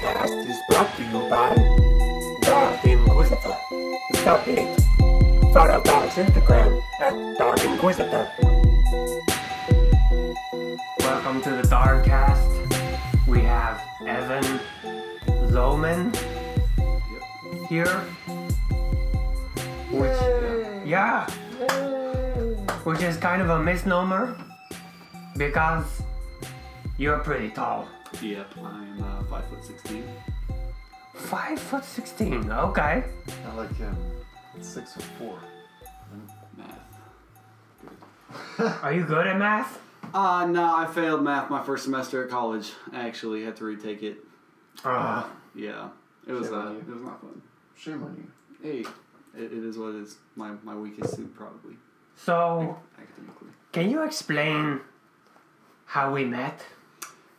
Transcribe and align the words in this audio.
Darkcast 0.00 0.48
is 0.48 0.58
brought 0.66 0.96
to 0.96 1.02
you 1.02 1.28
by 1.28 1.54
Dark 2.40 2.84
Inquisitor. 2.86 3.54
Stop 4.14 4.48
it. 4.48 4.80
Follow 5.52 5.82
Dark's 5.82 6.14
Instagram 6.14 6.80
at 7.00 7.36
Dark 7.36 7.62
Inquisitor. 7.64 8.30
Welcome 11.00 11.42
to 11.42 11.50
the 11.50 11.68
Darkcast. 11.68 13.26
We 13.26 13.40
have 13.40 13.82
Evan 14.06 14.60
Lohman 15.52 16.16
here. 17.68 18.00
Which, 19.90 20.88
yeah, 20.88 21.28
which 22.84 23.02
is 23.02 23.18
kind 23.18 23.42
of 23.42 23.50
a 23.50 23.62
misnomer 23.62 24.34
because 25.36 25.84
you're 26.96 27.18
pretty 27.18 27.50
tall. 27.50 27.86
Yep, 28.22 28.54
I'm 28.64 28.98
five 29.30 29.44
foot 29.46 29.64
sixteen. 29.64 30.04
Five 31.14 31.58
foot 31.58 31.84
sixteen. 31.84 32.50
Okay. 32.50 33.04
I 33.48 33.54
like 33.54 33.74
him. 33.76 33.96
Six 34.60 34.94
foot 34.94 35.04
four. 35.18 35.38
Math. 36.56 36.80
Are 38.82 38.92
you 38.92 39.04
good 39.04 39.26
at 39.26 39.38
math? 39.38 39.78
Uh 40.12 40.44
no, 40.46 40.74
I 40.74 40.86
failed 40.86 41.22
math 41.22 41.48
my 41.50 41.62
first 41.62 41.84
semester 41.84 42.24
at 42.24 42.30
college. 42.30 42.72
I 42.92 43.06
actually 43.06 43.44
had 43.44 43.56
to 43.56 43.64
retake 43.64 44.02
it. 44.02 44.18
Uh, 44.84 45.24
Yeah, 45.54 45.88
it 46.26 46.32
was 46.32 46.46
Shame 46.48 46.54
uh, 46.54 46.58
on 46.62 46.72
you. 46.74 46.78
it 46.80 46.88
was 46.88 47.02
not 47.02 47.20
fun. 47.20 47.42
Shame 47.76 48.02
on 48.02 48.16
you. 48.16 48.30
Hey, 48.62 48.80
it, 49.38 49.52
it 49.52 49.64
is 49.64 49.78
what 49.78 49.90
it 49.94 50.02
is. 50.02 50.16
My 50.36 50.52
my 50.64 50.74
weakest 50.74 51.16
suit 51.16 51.34
probably 51.34 51.76
so, 52.16 52.76
academically. 52.98 53.48
can 53.72 53.88
you 53.90 54.02
explain 54.02 54.80
how 55.86 56.12
we 56.12 56.24
met? 56.24 56.60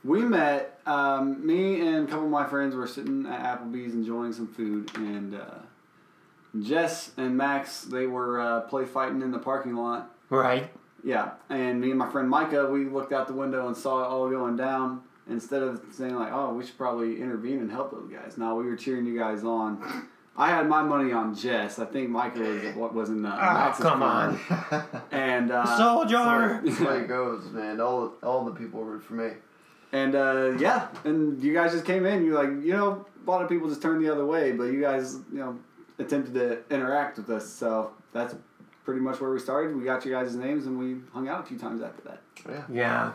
We 0.04 0.22
met. 0.22 0.80
Um, 0.86 1.46
me 1.46 1.80
and 1.88 2.08
a 2.08 2.12
couple 2.12 2.26
of 2.26 2.32
my 2.32 2.48
friends 2.48 2.76
were 2.76 2.88
sitting 2.88 3.26
at 3.28 3.62
Applebee's 3.62 3.94
enjoying 3.94 4.34
some 4.34 4.48
food, 4.48 4.90
and 4.96 5.36
uh, 5.36 5.60
Jess 6.60 7.12
and 7.18 7.38
Max 7.38 7.84
they 7.84 8.08
were 8.08 8.40
uh, 8.42 8.62
play 8.62 8.86
fighting 8.86 9.22
in 9.22 9.32
the 9.32 9.40
parking 9.40 9.76
lot. 9.76 10.14
Right. 10.30 10.72
Yeah, 11.04 11.32
and 11.50 11.80
me 11.82 11.90
and 11.90 11.98
my 12.00 12.10
friend 12.12 12.30
Micah, 12.30 12.68
we 12.70 12.86
looked 12.86 13.12
out 13.14 13.28
the 13.28 13.34
window 13.34 13.68
and 13.68 13.76
saw 13.76 14.02
it 14.04 14.08
all 14.08 14.30
going 14.30 14.56
down. 14.56 15.02
Instead 15.30 15.62
of 15.64 15.82
saying 15.92 16.16
like, 16.16 16.32
"Oh, 16.34 16.54
we 16.54 16.66
should 16.66 16.78
probably 16.78 17.22
intervene 17.22 17.60
and 17.60 17.72
help 17.72 17.92
those 17.92 18.10
guys," 18.12 18.38
no, 18.38 18.56
we 18.56 18.66
were 18.66 18.76
cheering 18.76 19.06
you 19.06 19.18
guys 19.18 19.44
on. 19.44 20.08
I 20.36 20.50
had 20.50 20.68
my 20.68 20.82
money 20.82 21.12
on 21.12 21.36
Jess. 21.36 21.78
I 21.78 21.86
think 21.86 22.10
Micah 22.10 22.40
was 22.40 22.76
what 22.76 22.94
was 22.96 23.10
in 23.10 23.26
uh, 23.26 23.30
Oh, 23.40 23.54
Max's 23.54 23.84
come 23.84 24.00
corner. 24.00 24.40
on. 24.72 25.02
And 25.12 25.52
uh, 25.52 25.66
Soldier! 25.78 26.62
That's 26.64 26.80
the 26.80 26.86
way 26.86 27.00
it 27.02 27.08
goes, 27.08 27.46
man. 27.52 27.80
All 27.80 28.14
all 28.24 28.46
the 28.46 28.52
people 28.52 28.84
root 28.84 29.04
for 29.04 29.14
me. 29.14 29.30
And 29.94 30.16
uh, 30.16 30.54
yeah, 30.58 30.88
and 31.04 31.42
you 31.44 31.54
guys 31.54 31.72
just 31.74 31.86
came 31.86 32.06
in. 32.06 32.26
You're 32.26 32.42
like, 32.42 32.64
you 32.64 32.74
know, 32.74 33.06
a 33.26 33.30
lot 33.30 33.42
of 33.42 33.50
people 33.50 33.68
just 33.68 33.82
turned 33.82 34.04
the 34.04 34.12
other 34.12 34.26
way, 34.26 34.52
but 34.54 34.66
you 34.66 34.80
guys, 34.82 35.16
you 35.32 35.40
know, 35.40 35.60
attempted 36.00 36.34
to 36.36 36.64
interact 36.74 37.18
with 37.18 37.30
us. 37.30 37.48
So 37.50 37.92
that's 38.14 38.36
pretty 38.86 39.02
much 39.02 39.20
where 39.20 39.30
we 39.32 39.40
started. 39.40 39.76
We 39.76 39.84
got 39.84 40.06
you 40.06 40.12
guys' 40.12 40.36
names, 40.36 40.66
and 40.66 40.80
we 40.80 40.98
hung 41.14 41.28
out 41.28 41.42
a 41.44 41.46
few 41.46 41.58
times 41.58 41.82
after 41.82 42.02
that. 42.04 42.22
Yeah. 42.50 42.64
Yeah. 42.72 43.12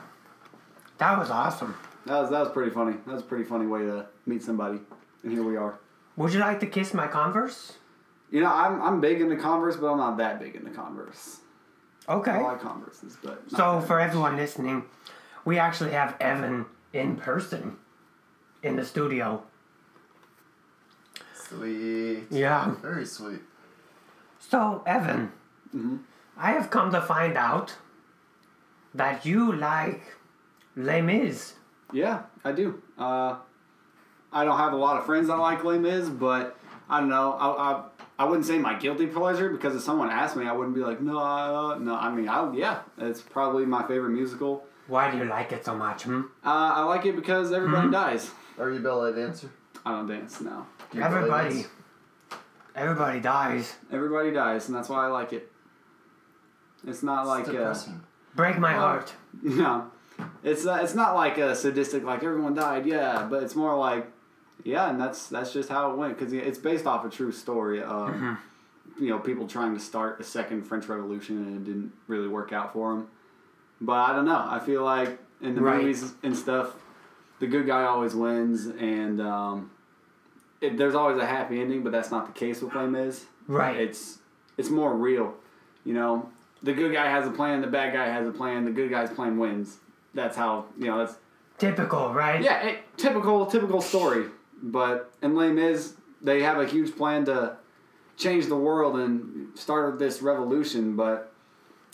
That 0.98 1.18
was 1.18 1.30
awesome. 1.30 1.74
That 2.06 2.20
was 2.20 2.30
that 2.30 2.40
was 2.40 2.50
pretty 2.50 2.70
funny. 2.70 2.96
That 3.06 3.12
was 3.14 3.22
a 3.22 3.26
pretty 3.26 3.44
funny 3.44 3.66
way 3.66 3.80
to 3.80 4.06
meet 4.26 4.42
somebody, 4.42 4.78
and 5.22 5.32
here 5.32 5.42
we 5.42 5.56
are. 5.56 5.78
Would 6.16 6.32
you 6.32 6.40
like 6.40 6.60
to 6.60 6.66
kiss 6.66 6.94
my 6.94 7.06
Converse? 7.06 7.72
You 8.30 8.40
know, 8.40 8.52
I'm 8.52 8.80
I'm 8.82 9.00
big 9.00 9.20
into 9.20 9.36
Converse, 9.36 9.76
but 9.76 9.88
I'm 9.90 9.98
not 9.98 10.16
that 10.18 10.40
big 10.40 10.54
into 10.56 10.70
Converse. 10.70 11.40
Okay. 12.08 12.30
I 12.30 12.40
like 12.40 12.60
Converses, 12.60 13.16
but 13.22 13.50
not 13.50 13.58
So, 13.58 13.80
that 13.80 13.86
for 13.88 13.98
much. 13.98 14.08
everyone 14.08 14.36
listening, 14.36 14.84
we 15.46 15.58
actually 15.58 15.92
have 15.92 16.16
Evan 16.20 16.66
in 16.92 17.16
person 17.16 17.76
in 18.62 18.76
the 18.76 18.84
studio. 18.84 19.42
Sweet. 21.34 22.24
Yeah. 22.30 22.74
Very 22.82 23.06
sweet. 23.06 23.40
So, 24.40 24.82
Evan, 24.84 25.32
Mhm. 25.74 26.00
I 26.36 26.50
have 26.52 26.68
come 26.70 26.90
to 26.92 27.00
find 27.00 27.36
out 27.36 27.76
that 28.94 29.24
you 29.24 29.52
like 29.52 30.16
Les 30.76 31.00
Mis. 31.00 31.54
Yeah, 31.92 32.22
I 32.44 32.52
do. 32.52 32.82
Uh, 32.98 33.36
I 34.32 34.44
don't 34.44 34.58
have 34.58 34.72
a 34.72 34.76
lot 34.76 34.96
of 34.98 35.06
friends 35.06 35.28
that 35.28 35.36
like 35.36 35.62
Les 35.64 35.78
Mis, 35.78 36.08
but 36.08 36.56
I 36.90 37.00
don't 37.00 37.08
know. 37.08 37.32
I, 37.34 37.46
I, 37.72 37.82
I 38.18 38.24
wouldn't 38.24 38.46
say 38.46 38.58
my 38.58 38.74
guilty 38.74 39.06
pleasure 39.06 39.48
because 39.48 39.76
if 39.76 39.82
someone 39.82 40.10
asked 40.10 40.36
me, 40.36 40.46
I 40.46 40.52
wouldn't 40.52 40.74
be 40.74 40.82
like, 40.82 41.00
no, 41.00 41.18
uh, 41.18 41.78
no. 41.78 41.94
I 41.94 42.10
mean, 42.12 42.28
I 42.28 42.52
yeah, 42.52 42.80
it's 42.98 43.20
probably 43.22 43.64
my 43.64 43.86
favorite 43.86 44.10
musical. 44.10 44.64
Why 44.88 45.10
do 45.10 45.18
you 45.18 45.24
like 45.24 45.52
it 45.52 45.64
so 45.64 45.74
much, 45.74 46.04
hmm? 46.04 46.22
Uh, 46.44 46.50
I 46.80 46.84
like 46.84 47.04
it 47.06 47.16
because 47.16 47.52
everybody 47.52 47.90
dies. 47.90 48.30
Are 48.58 48.70
you 48.70 48.78
a 48.78 48.80
ballet 48.82 49.12
dancer? 49.14 49.50
I 49.84 49.92
don't 49.92 50.06
dance 50.06 50.40
now. 50.40 50.66
Do 50.90 50.98
you 50.98 51.04
ballet 51.04 51.16
Everybody. 51.18 51.54
dance? 51.54 51.68
Everybody 52.74 53.20
dies. 53.20 53.74
Everybody 53.90 54.30
dies, 54.32 54.68
and 54.68 54.76
that's 54.76 54.88
why 54.88 55.04
I 55.04 55.08
like 55.08 55.32
it. 55.32 55.50
It's 56.86 57.02
not 57.02 57.26
like 57.26 57.40
It's 57.40 57.48
uh, 57.50 57.52
depressing. 57.52 58.00
Break 58.34 58.58
my 58.58 58.72
Well, 58.74 58.80
heart. 58.82 59.12
No, 59.42 59.90
it's 60.42 60.66
uh, 60.66 60.78
it's 60.82 60.94
not 60.94 61.14
like 61.14 61.38
a 61.38 61.54
sadistic 61.54 62.02
like 62.04 62.22
everyone 62.22 62.54
died, 62.54 62.86
yeah, 62.86 63.26
but 63.28 63.42
it's 63.42 63.54
more 63.54 63.76
like 63.76 64.06
yeah, 64.64 64.88
and 64.90 65.00
that's 65.00 65.28
that's 65.28 65.52
just 65.52 65.68
how 65.68 65.90
it 65.90 65.96
went 65.96 66.18
because 66.18 66.32
it's 66.32 66.58
based 66.58 66.86
off 66.86 67.04
a 67.04 67.10
true 67.10 67.32
story 67.32 67.82
of 67.82 68.14
you 69.00 69.08
know 69.08 69.18
people 69.18 69.46
trying 69.46 69.74
to 69.74 69.80
start 69.80 70.20
a 70.20 70.24
second 70.24 70.62
French 70.62 70.86
Revolution 70.86 71.38
and 71.38 71.56
it 71.56 71.64
didn't 71.64 71.92
really 72.08 72.28
work 72.28 72.52
out 72.52 72.72
for 72.72 72.94
them. 72.94 73.08
But 73.80 73.92
I 73.94 74.12
don't 74.14 74.24
know. 74.24 74.46
I 74.48 74.58
feel 74.58 74.82
like 74.84 75.18
in 75.40 75.54
the 75.54 75.60
Right. 75.60 75.78
movies 75.82 76.14
and 76.22 76.36
stuff, 76.36 76.74
the 77.40 77.46
good 77.46 77.66
guy 77.66 77.82
always 77.84 78.14
wins, 78.14 78.66
and 78.66 79.20
um, 79.20 79.70
it, 80.60 80.78
there's 80.78 80.94
always 80.94 81.18
a 81.18 81.26
happy 81.26 81.60
ending. 81.60 81.82
But 81.82 81.92
that's 81.92 82.10
not 82.10 82.26
the 82.26 82.32
case 82.32 82.62
with 82.62 82.74
Les 82.74 82.86
Mis. 82.86 83.26
Right. 83.46 83.76
It's 83.76 84.18
it's 84.56 84.70
more 84.70 84.94
real. 84.94 85.34
You 85.84 85.94
know, 85.94 86.28
the 86.62 86.72
good 86.72 86.92
guy 86.92 87.06
has 87.08 87.26
a 87.26 87.30
plan, 87.30 87.60
the 87.60 87.66
bad 87.66 87.92
guy 87.92 88.06
has 88.06 88.26
a 88.26 88.32
plan, 88.32 88.64
the 88.64 88.70
good 88.70 88.90
guy's 88.90 89.10
plan 89.10 89.38
wins. 89.38 89.76
That's 90.14 90.36
how 90.36 90.66
you 90.78 90.86
know. 90.86 90.98
That's 90.98 91.16
Typical, 91.58 92.12
right? 92.12 92.42
yeah, 92.42 92.66
it, 92.66 92.78
typical 92.98 93.46
typical 93.46 93.80
story. 93.80 94.26
But 94.62 95.10
in 95.22 95.34
Les 95.36 95.50
Mis, 95.52 95.94
they 96.22 96.42
have 96.42 96.58
a 96.58 96.66
huge 96.66 96.94
plan 96.96 97.24
to 97.26 97.56
change 98.16 98.46
the 98.46 98.56
world 98.56 98.96
and 98.98 99.56
start 99.58 99.98
this 99.98 100.20
revolution, 100.22 100.96
but 100.96 101.32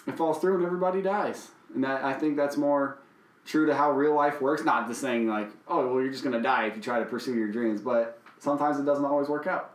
it 0.06 0.16
falls 0.16 0.38
through 0.40 0.56
and 0.56 0.64
everybody 0.64 1.00
dies. 1.02 1.48
And 1.74 1.84
that 1.84 2.04
I 2.04 2.12
think 2.12 2.36
that's 2.36 2.56
more 2.56 2.98
true 3.44 3.66
to 3.66 3.74
how 3.74 3.90
real 3.92 4.14
life 4.14 4.40
works. 4.40 4.64
Not 4.64 4.88
the 4.88 4.94
saying 4.94 5.28
like, 5.28 5.48
oh, 5.68 5.86
well, 5.88 6.02
you're 6.02 6.12
just 6.12 6.24
gonna 6.24 6.42
die 6.42 6.66
if 6.66 6.76
you 6.76 6.82
try 6.82 6.98
to 6.98 7.04
pursue 7.04 7.34
your 7.34 7.50
dreams, 7.50 7.80
but 7.80 8.20
sometimes 8.38 8.78
it 8.78 8.84
doesn't 8.84 9.04
always 9.04 9.28
work 9.28 9.46
out. 9.46 9.72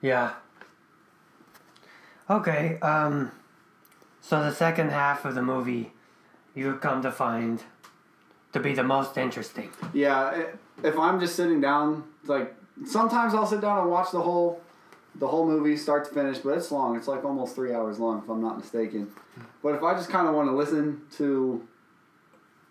Yeah. 0.00 0.34
Okay, 2.30 2.78
um, 2.80 3.30
so 4.20 4.42
the 4.42 4.52
second 4.52 4.90
half 4.90 5.24
of 5.24 5.34
the 5.34 5.42
movie, 5.42 5.92
you 6.54 6.74
come 6.74 7.02
to 7.02 7.10
find 7.10 7.62
to 8.52 8.60
be 8.60 8.72
the 8.74 8.84
most 8.84 9.18
interesting. 9.18 9.70
Yeah, 9.92 10.44
if 10.82 10.98
I'm 10.98 11.20
just 11.20 11.36
sitting 11.36 11.60
down, 11.60 12.04
it's 12.20 12.28
like 12.28 12.54
sometimes 12.86 13.34
I'll 13.34 13.46
sit 13.46 13.60
down 13.60 13.80
and 13.80 13.90
watch 13.90 14.12
the 14.12 14.20
whole 14.20 14.60
the 15.14 15.28
whole 15.28 15.46
movie 15.46 15.76
start 15.76 16.06
to 16.08 16.14
finish, 16.14 16.38
but 16.38 16.56
it's 16.56 16.70
long. 16.70 16.96
It's 16.96 17.08
like 17.08 17.24
almost 17.24 17.54
three 17.54 17.72
hours 17.74 17.98
long, 17.98 18.22
if 18.22 18.28
I'm 18.28 18.40
not 18.40 18.56
mistaken. 18.58 19.10
But 19.62 19.74
if 19.74 19.82
I 19.82 19.94
just 19.94 20.08
kind 20.10 20.26
of 20.26 20.34
want 20.34 20.48
to 20.48 20.54
listen 20.56 21.02
to, 21.18 21.66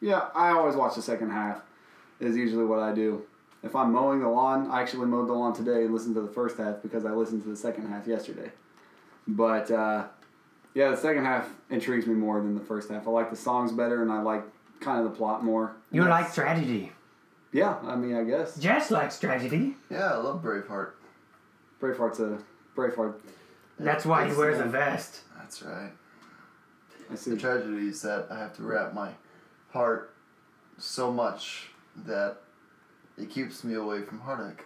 yeah, 0.01 0.27
I 0.35 0.49
always 0.49 0.75
watch 0.75 0.95
the 0.95 1.01
second 1.01 1.31
half. 1.31 1.61
Is 2.19 2.35
usually 2.37 2.65
what 2.65 2.77
I 2.79 2.93
do. 2.93 3.23
If 3.63 3.75
I'm 3.75 3.91
mowing 3.91 4.19
the 4.21 4.27
lawn, 4.29 4.69
I 4.69 4.81
actually 4.81 5.07
mowed 5.07 5.27
the 5.27 5.33
lawn 5.33 5.53
today 5.53 5.85
and 5.85 5.93
listened 5.93 6.13
to 6.15 6.21
the 6.21 6.27
first 6.27 6.57
half 6.57 6.81
because 6.83 7.03
I 7.05 7.11
listened 7.11 7.41
to 7.43 7.49
the 7.49 7.55
second 7.55 7.87
half 7.89 8.05
yesterday. 8.07 8.51
But 9.27 9.71
uh, 9.71 10.05
yeah, 10.75 10.89
the 10.91 10.97
second 10.97 11.25
half 11.25 11.47
intrigues 11.71 12.05
me 12.05 12.13
more 12.13 12.39
than 12.39 12.53
the 12.53 12.63
first 12.63 12.91
half. 12.91 13.07
I 13.07 13.11
like 13.11 13.29
the 13.31 13.35
songs 13.35 13.71
better, 13.71 14.01
and 14.03 14.11
I 14.11 14.21
like 14.21 14.43
kind 14.81 15.03
of 15.03 15.11
the 15.11 15.17
plot 15.17 15.43
more. 15.43 15.75
You 15.91 16.03
That's- 16.03 16.25
like 16.27 16.33
tragedy. 16.35 16.91
yeah, 17.51 17.77
I 17.83 17.95
mean, 17.95 18.15
I 18.15 18.23
guess 18.23 18.55
Jess 18.57 18.91
likes 18.91 19.19
tragedy. 19.19 19.75
Yeah, 19.89 20.13
I 20.13 20.17
love 20.17 20.43
Braveheart. 20.43 20.91
Braveheart's 21.81 22.19
a 22.19 22.37
Braveheart. 22.75 23.15
That's 23.79 24.05
why 24.05 24.27
he 24.29 24.35
wears 24.35 24.59
a 24.59 24.65
vest. 24.65 25.21
That's 25.37 25.63
right. 25.63 25.91
I 27.11 27.15
see. 27.15 27.31
The 27.31 27.37
tragedy 27.37 27.87
is 27.87 28.01
that 28.03 28.27
I 28.29 28.37
have 28.37 28.55
to 28.57 28.63
wrap 28.63 28.93
my 28.93 29.11
heart 29.71 30.13
so 30.77 31.11
much 31.11 31.69
that 32.05 32.37
it 33.17 33.29
keeps 33.29 33.63
me 33.63 33.73
away 33.73 34.03
from 34.03 34.19
heartache. 34.19 34.63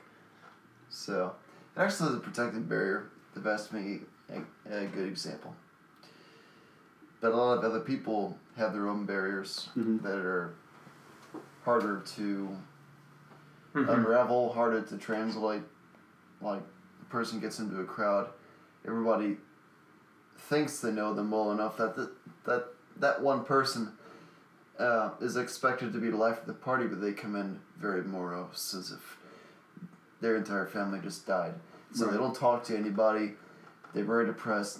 So, 0.89 1.33
it 1.75 1.79
actually 1.79 2.09
is 2.09 2.15
a 2.17 2.19
protective 2.19 2.67
barrier. 2.69 3.07
The 3.33 3.39
vest 3.39 3.73
may 3.73 3.99
a, 4.29 4.41
a 4.69 4.85
good 4.87 5.07
example. 5.07 5.55
But 7.21 7.31
a 7.31 7.35
lot 7.35 7.57
of 7.57 7.63
other 7.63 7.79
people 7.79 8.37
have 8.57 8.73
their 8.73 8.87
own 8.87 9.05
barriers 9.05 9.69
Mhm. 9.75 10.01
that 10.03 10.17
are 10.17 10.53
harder 11.63 12.01
to 12.01 12.55
Mhm. 13.73 13.89
unravel, 13.89 14.53
harder 14.53 14.81
to 14.81 14.97
translate. 14.97 15.63
Like, 16.41 16.61
person 17.09 17.39
gets 17.39 17.59
into 17.59 17.79
a 17.79 17.85
crowd, 17.85 18.29
everybody 18.87 19.37
thinks 20.37 20.79
they 20.79 20.91
know 20.91 21.13
them 21.13 21.31
well 21.31 21.51
enough 21.51 21.77
that 21.77 21.95
the, 21.95 22.11
that 22.45 22.67
that 22.97 23.21
one 23.21 23.43
person 23.43 23.91
uh, 24.79 25.11
is 25.21 25.37
expected 25.37 25.93
to 25.93 25.99
be 25.99 26.09
the 26.09 26.17
life 26.17 26.41
of 26.41 26.47
the 26.47 26.53
party, 26.53 26.87
but 26.87 27.01
they 27.01 27.11
come 27.11 27.35
in 27.35 27.59
very 27.77 28.03
morose, 28.03 28.73
as 28.73 28.91
if 28.91 29.17
their 30.21 30.35
entire 30.35 30.65
family 30.65 30.99
just 31.01 31.25
died. 31.25 31.53
So 31.93 32.07
they 32.07 32.17
don't 32.17 32.35
talk 32.35 32.63
to 32.65 32.77
anybody. 32.77 33.33
They're 33.93 34.03
very 34.03 34.25
depressed, 34.25 34.79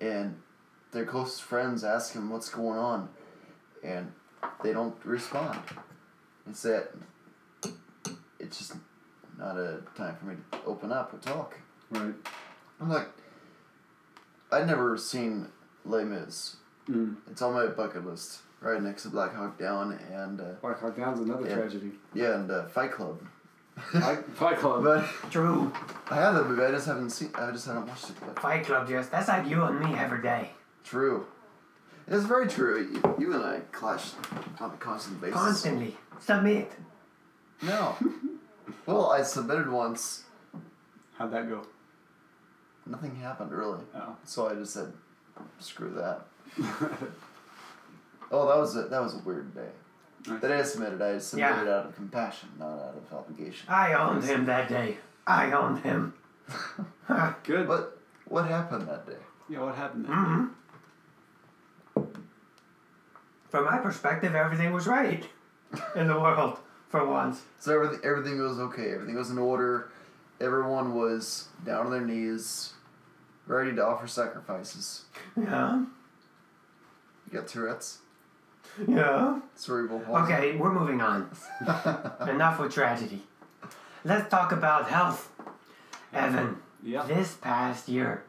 and 0.00 0.36
their 0.92 1.04
close 1.04 1.38
friends 1.38 1.84
ask 1.84 2.14
them 2.14 2.30
what's 2.30 2.48
going 2.48 2.78
on, 2.78 3.10
and 3.84 4.12
they 4.62 4.72
don't 4.72 4.96
respond. 5.04 5.58
It's 6.48 6.62
that 6.62 6.92
it's 8.38 8.58
just 8.58 8.74
not 9.38 9.56
a 9.56 9.80
time 9.96 10.16
for 10.16 10.26
me 10.26 10.36
to 10.52 10.58
open 10.66 10.92
up 10.92 11.12
or 11.14 11.18
talk. 11.18 11.58
Right. 11.90 12.14
I'm 12.80 12.88
like, 12.88 13.08
I'd 14.52 14.66
never 14.66 14.96
seen 14.96 15.48
Les 15.84 16.04
Mis. 16.04 16.56
Mm. 16.88 17.16
It's 17.30 17.42
on 17.42 17.52
my 17.54 17.66
bucket 17.66 18.06
list, 18.06 18.40
right 18.60 18.80
next 18.82 19.02
to 19.04 19.08
Black 19.08 19.34
Hawk 19.34 19.58
Down 19.58 19.98
and 20.12 20.40
uh, 20.40 20.44
Black 20.62 20.80
Hawk 20.80 20.96
Down's 20.96 21.20
another 21.20 21.48
Yeah. 21.48 21.54
tragedy. 21.56 21.92
yeah, 22.14 22.34
and 22.34 22.50
uh, 22.50 22.66
Fight 22.66 22.92
Club. 22.92 23.20
Fight, 23.92 24.24
Fight 24.34 24.58
Club. 24.58 24.84
But 24.84 25.04
True. 25.30 25.72
I 26.10 26.14
have 26.16 26.34
that 26.34 26.46
movie. 26.48 26.62
I 26.62 26.70
just 26.70 26.86
haven't 26.86 27.10
seen. 27.10 27.30
I 27.34 27.50
just 27.50 27.66
haven't 27.66 27.86
watched 27.88 28.10
it 28.10 28.16
yet. 28.24 28.38
Fight 28.38 28.64
Club, 28.64 28.88
just 28.88 29.10
that's 29.10 29.28
like 29.28 29.46
you 29.48 29.62
and 29.64 29.80
me 29.80 29.94
every 29.98 30.22
day. 30.22 30.50
True. 30.84 31.26
It's 32.08 32.24
very 32.24 32.46
true. 32.46 32.88
You, 32.92 33.14
you 33.18 33.32
and 33.34 33.44
I 33.44 33.60
clash 33.72 34.12
on 34.60 34.70
a 34.70 34.76
constant 34.76 35.20
basis. 35.20 35.34
Constantly. 35.36 35.96
Submit. 36.20 36.70
No. 37.62 37.96
well, 38.86 39.10
I 39.10 39.22
submitted 39.22 39.68
once. 39.70 40.24
How'd 41.18 41.32
that 41.32 41.48
go? 41.48 41.62
Nothing 42.86 43.16
happened 43.16 43.50
really. 43.52 43.80
Oh. 43.94 44.16
So 44.24 44.48
I 44.48 44.54
just 44.54 44.72
said, 44.74 44.92
screw 45.60 45.90
that. 45.94 46.26
Oh, 48.28 48.48
that 48.48 48.58
was 48.58 48.74
a 48.76 48.82
that 48.88 49.00
was 49.00 49.14
a 49.14 49.18
weird 49.18 49.54
day. 49.54 49.68
Nice. 50.26 50.40
That 50.40 50.50
I 50.50 50.62
submitted. 50.64 51.00
I 51.00 51.16
submitted 51.18 51.64
Yeah. 51.66 51.76
out 51.78 51.86
of 51.86 51.94
compassion, 51.94 52.48
not 52.58 52.72
out 52.72 52.96
of 52.96 53.12
obligation. 53.16 53.68
I 53.70 53.92
owned 53.92 54.24
him 54.24 54.46
that 54.46 54.68
day. 54.68 54.96
I 55.28 55.52
owned 55.52 55.78
him. 55.84 56.12
Good. 57.44 57.68
What 57.68 57.96
what 58.24 58.46
happened 58.48 58.88
that 58.88 59.06
day? 59.06 59.18
Yeah, 59.48 59.60
what 59.60 59.76
happened 59.76 60.06
then? 60.06 60.50
hmm 61.94 62.02
From 63.48 63.64
my 63.66 63.78
perspective, 63.78 64.34
everything 64.34 64.72
was 64.72 64.88
right 64.88 65.24
in 65.94 66.08
the 66.08 66.18
world 66.18 66.58
for 66.98 67.06
once. 67.06 67.42
So 67.60 67.74
everything 67.74 68.00
everything 68.04 68.38
was 68.40 68.58
okay. 68.58 68.92
Everything 68.92 69.16
was 69.16 69.30
in 69.30 69.38
order. 69.38 69.88
Everyone 70.40 70.94
was 70.94 71.48
down 71.64 71.86
on 71.86 71.92
their 71.92 72.00
knees, 72.02 72.72
ready 73.46 73.74
to 73.74 73.84
offer 73.84 74.06
sacrifices. 74.06 75.04
Yeah. 75.36 75.84
You 77.30 77.38
got 77.40 77.48
Tourette's, 77.48 77.98
Yeah. 78.86 79.40
cerebral 79.54 80.00
palsy. 80.00 80.32
Okay, 80.34 80.56
we're 80.56 80.72
moving 80.72 81.00
on. 81.00 81.30
Enough 82.28 82.60
with 82.60 82.72
tragedy. 82.74 83.22
Let's 84.04 84.28
talk 84.30 84.52
about 84.52 84.88
health. 84.88 85.30
Evan, 86.12 86.56
Yeah. 86.82 87.04
this 87.06 87.34
past 87.34 87.88
year 87.88 88.22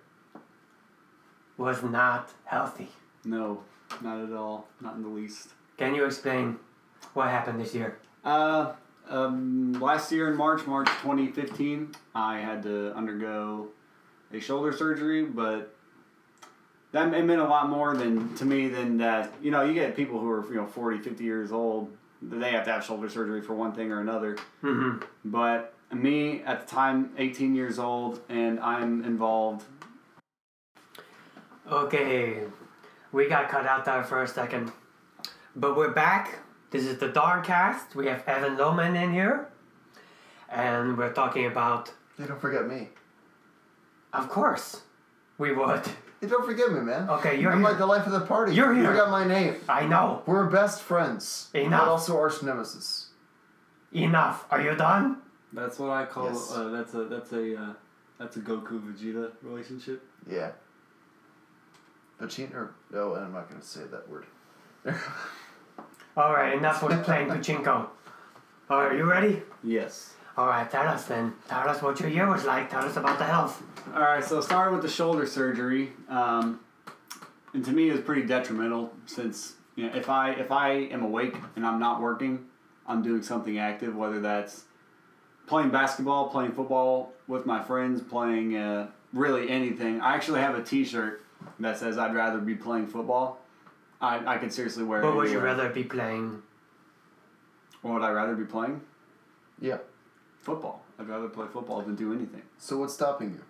was 1.58 1.84
not 1.84 2.32
healthy. 2.46 2.90
No, 3.24 3.64
not 4.02 4.24
at 4.24 4.32
all. 4.34 4.68
Not 4.82 4.96
in 4.96 5.04
the 5.04 5.10
least. 5.10 5.50
Can 5.78 5.94
you 5.94 6.06
explain 6.06 6.58
what 7.14 7.28
happened 7.30 7.60
this 7.62 7.76
year? 7.76 8.00
Uh, 8.28 8.74
um, 9.10 9.72
last 9.80 10.12
year 10.12 10.30
in 10.30 10.36
March, 10.36 10.68
March 10.68 10.90
2015, 11.02 11.96
I 12.14 12.40
had 12.40 12.62
to 12.64 12.94
undergo 12.94 13.70
a 14.34 14.42
shoulder 14.42 14.74
surgery, 14.74 15.24
but 15.24 15.74
that 16.92 17.14
it 17.14 17.24
meant 17.24 17.40
a 17.40 17.48
lot 17.48 17.70
more 17.70 17.96
than 17.96 18.36
to 18.36 18.44
me 18.44 18.68
than 18.68 18.98
that. 18.98 19.34
You 19.42 19.52
know, 19.52 19.64
you 19.64 19.74
get 19.74 19.96
people 19.96 20.20
who 20.20 20.30
are 20.30 20.46
you 20.50 20.56
know 20.56 20.68
40, 20.68 21.00
50 21.00 21.24
years 21.24 21.54
old. 21.54 21.90
They 22.22 22.52
have 22.52 22.66
to 22.66 22.72
have 22.74 22.84
shoulder 22.84 23.08
surgery 23.08 23.42
for 23.42 23.54
one 23.54 23.72
thing 23.72 23.94
or 23.94 24.02
another. 24.02 24.36
Mm-hmm. 24.62 25.06
But 25.24 25.74
me 25.94 26.42
at 26.42 26.68
the 26.68 26.76
time, 26.76 27.12
18 27.18 27.56
years 27.56 27.80
old, 27.80 28.20
and 28.28 28.60
I'm 28.60 29.06
involved. 29.06 29.64
Okay, 31.72 32.42
we 33.14 33.30
got 33.30 33.48
cut 33.48 33.66
out 33.66 33.86
there 33.86 34.04
for 34.04 34.22
a 34.22 34.28
second. 34.28 34.74
But 35.56 35.78
we're 35.78 35.94
back. 35.94 36.40
This 36.72 36.84
is 36.86 36.98
the 36.98 37.10
Darkcast. 37.10 37.96
We 37.96 38.08
have 38.08 38.24
Evan 38.28 38.58
Lohman 38.58 39.02
in 39.02 39.14
here. 39.14 39.48
And 40.50 40.98
we're 40.98 41.14
talking 41.14 41.46
about, 41.46 41.92
Hey, 42.18 42.26
don't 42.26 42.40
forget 42.42 42.68
me. 42.68 42.90
of 44.14 44.30
course, 44.30 44.82
we 45.38 45.54
would. 45.54 45.86
Hey, 46.20 46.28
don't 46.28 46.46
forget 46.46 46.72
me, 46.72 46.80
man. 46.80 47.10
Okay, 47.10 47.40
you're 47.40 47.52
I'm 47.52 47.60
here. 47.60 47.70
like 47.70 47.78
the 47.78 47.86
life 47.86 48.06
of 48.06 48.12
the 48.12 48.22
party. 48.22 48.56
You're 48.56 48.74
here. 48.74 48.84
You 48.84 48.90
here. 48.90 48.98
got 48.98 49.12
my 49.12 49.26
name. 49.26 49.56
I 49.70 49.86
know. 49.86 50.24
We're 50.26 50.46
best 50.46 50.82
friends. 50.82 51.50
Enough. 51.54 51.82
But 51.82 51.88
also 51.90 52.18
arch 52.18 52.42
nemesis. 52.42 53.08
Enough. 53.94 54.46
Are 54.50 54.62
you 54.62 54.76
done? 54.76 55.18
That's 55.54 55.78
what 55.80 55.92
I 55.92 56.06
call. 56.06 56.26
Yes. 56.26 56.52
Uh, 56.52 56.70
that's 56.70 56.94
a 56.94 57.06
that's 57.06 57.32
a 57.34 57.56
uh, 57.58 57.74
that's 58.20 58.36
a 58.36 58.40
Goku 58.40 58.82
Vegeta 58.82 59.32
relationship. 59.44 60.04
Yeah. 60.30 60.52
Pacino? 62.20 62.54
Or, 62.56 62.76
no, 62.92 63.16
I'm 63.16 63.32
not 63.32 63.48
going 63.48 63.62
to 63.62 63.68
say 63.68 63.82
that 63.92 64.10
word. 64.10 64.26
All 66.18 66.34
right, 66.34 66.58
enough 66.58 66.82
with 66.82 67.04
playing 67.04 67.28
pachinko. 67.28 67.90
All 68.72 68.84
right, 68.84 68.98
you 68.98 69.04
ready? 69.04 69.44
Yes. 69.64 70.16
All 70.36 70.48
right, 70.48 70.68
tell 70.68 70.88
us 70.88 71.06
then. 71.06 71.34
Tell 71.48 71.70
us 71.70 71.80
what 71.84 72.00
your 72.00 72.10
year 72.10 72.28
was 72.28 72.44
like. 72.44 72.72
Tell 72.72 72.84
us 72.84 72.98
about 72.98 73.20
the 73.20 73.24
health. 73.24 73.62
All 73.94 74.02
right, 74.02 74.24
so 74.24 74.42
starting 74.42 74.74
with 74.74 74.82
the 74.82 74.90
shoulder 74.90 75.28
surgery, 75.28 75.92
um, 76.10 76.60
and 77.54 77.64
to 77.64 77.72
me 77.72 77.90
it 77.90 77.92
was 77.92 78.02
pretty 78.02 78.24
detrimental 78.24 78.92
since 79.06 79.58
you 79.76 79.86
know 79.86 79.96
if 79.96 80.10
I 80.10 80.32
if 80.32 80.52
I 80.52 80.72
am 80.72 81.04
awake 81.04 81.36
and 81.56 81.64
I'm 81.64 81.80
not 81.80 82.02
working, 82.02 82.48
I'm 82.88 83.04
doing 83.04 83.22
something 83.22 83.60
active, 83.60 83.96
whether 83.96 84.20
that's 84.20 84.64
playing 85.46 85.70
basketball, 85.70 86.30
playing 86.30 86.54
football 86.54 87.14
with 87.28 87.46
my 87.46 87.62
friends, 87.62 88.02
playing 88.02 88.58
uh, 88.58 88.88
really 89.14 89.52
anything. 89.52 90.02
I 90.02 90.16
actually 90.16 90.40
have 90.40 90.56
a 90.58 90.64
T-shirt 90.64 91.24
that 91.60 91.78
says 91.78 92.00
I'd 92.00 92.16
rather 92.16 92.40
be 92.40 92.56
playing 92.56 92.88
football. 92.88 93.40
I, 94.00 94.36
I 94.36 94.38
could 94.38 94.54
seriously 94.54 94.84
wear 94.84 95.02
it. 95.02 95.06
What 95.06 95.16
would 95.16 95.30
you 95.30 95.40
anywhere. 95.40 95.56
rather 95.56 95.70
be 95.70 95.84
playing? 95.84 96.42
What 97.82 97.96
would 97.96 98.04
I 98.04 98.12
rather 98.12 98.36
be 98.36 98.46
playing? 98.46 98.82
Yeah. 99.60 99.78
Football. 100.42 100.84
I'd 101.00 101.08
rather 101.08 101.28
play 101.30 101.48
football 101.52 101.82
than 101.82 101.96
do 101.96 102.14
anything. 102.14 102.44
So 102.58 102.78
what's 102.78 102.94
stopping 102.94 103.32
you? 103.32 103.42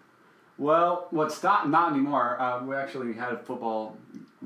Well, 0.57 1.07
what's 1.11 1.35
stopped? 1.35 1.67
Not 1.67 1.93
anymore. 1.93 2.39
Uh, 2.41 2.63
we 2.63 2.75
actually 2.75 3.13
had 3.13 3.33
a 3.33 3.37
football, 3.37 3.95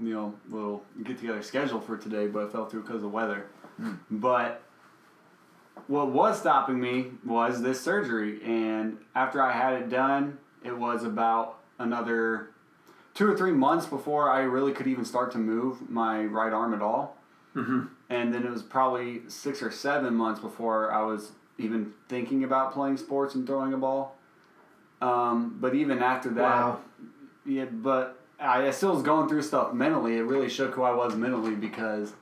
you 0.02 0.14
know, 0.14 0.34
little 0.50 0.84
get 1.04 1.18
together 1.20 1.42
schedule 1.42 1.80
for 1.80 1.98
today, 1.98 2.28
but 2.28 2.40
it 2.40 2.52
fell 2.52 2.66
through 2.66 2.82
because 2.84 3.04
of 3.04 3.12
weather. 3.12 3.48
But 4.10 4.62
what 5.88 6.10
was 6.10 6.40
stopping 6.40 6.80
me 6.80 7.08
was 7.26 7.62
this 7.62 7.82
surgery, 7.82 8.44
and 8.44 8.98
after 9.16 9.42
I 9.42 9.52
had 9.52 9.74
it 9.82 9.90
done, 9.90 10.38
it 10.64 10.78
was 10.78 11.04
about 11.04 11.60
another 11.80 12.51
two 13.14 13.30
or 13.30 13.36
three 13.38 13.52
months 13.52 13.86
before 13.86 14.30
I 14.30 14.42
really 14.42 14.72
could 14.72 14.88
even 14.88 15.06
start 15.06 15.32
to 15.34 15.38
move 15.38 15.90
my 15.90 16.24
right 16.26 16.54
arm 16.54 16.74
at 16.74 16.82
all. 16.82 17.18
Mm-hmm. 17.56 17.86
And 18.10 18.34
then 18.34 18.44
it 18.46 18.50
was 18.52 18.64
probably 18.64 19.22
six 19.28 19.62
or 19.62 19.72
seven 19.72 20.16
months 20.16 20.40
before 20.40 20.92
I 20.92 21.04
was 21.04 21.32
even 21.58 21.94
thinking 22.08 22.44
about 22.44 22.74
playing 22.74 22.98
sports 22.98 23.36
and 23.36 23.46
throwing 23.46 23.74
a 23.74 23.78
ball. 23.78 24.16
Um, 25.02 25.58
but 25.60 25.76
even 25.76 26.00
after 26.02 26.30
that, 26.30 26.42
Wow. 26.44 26.80
yeah, 27.46 27.66
but 27.66 28.20
I, 28.40 28.68
I 28.68 28.72
still 28.72 28.94
was 28.94 29.04
going 29.04 29.28
through 29.28 29.42
stuff 29.42 29.74
mentally. 29.74 30.18
It 30.18 30.22
really 30.22 30.50
shook 30.50 30.76
who 30.76 30.84
I 30.84 30.94
was 30.94 31.16
mentally 31.16 31.56
because 31.56 32.14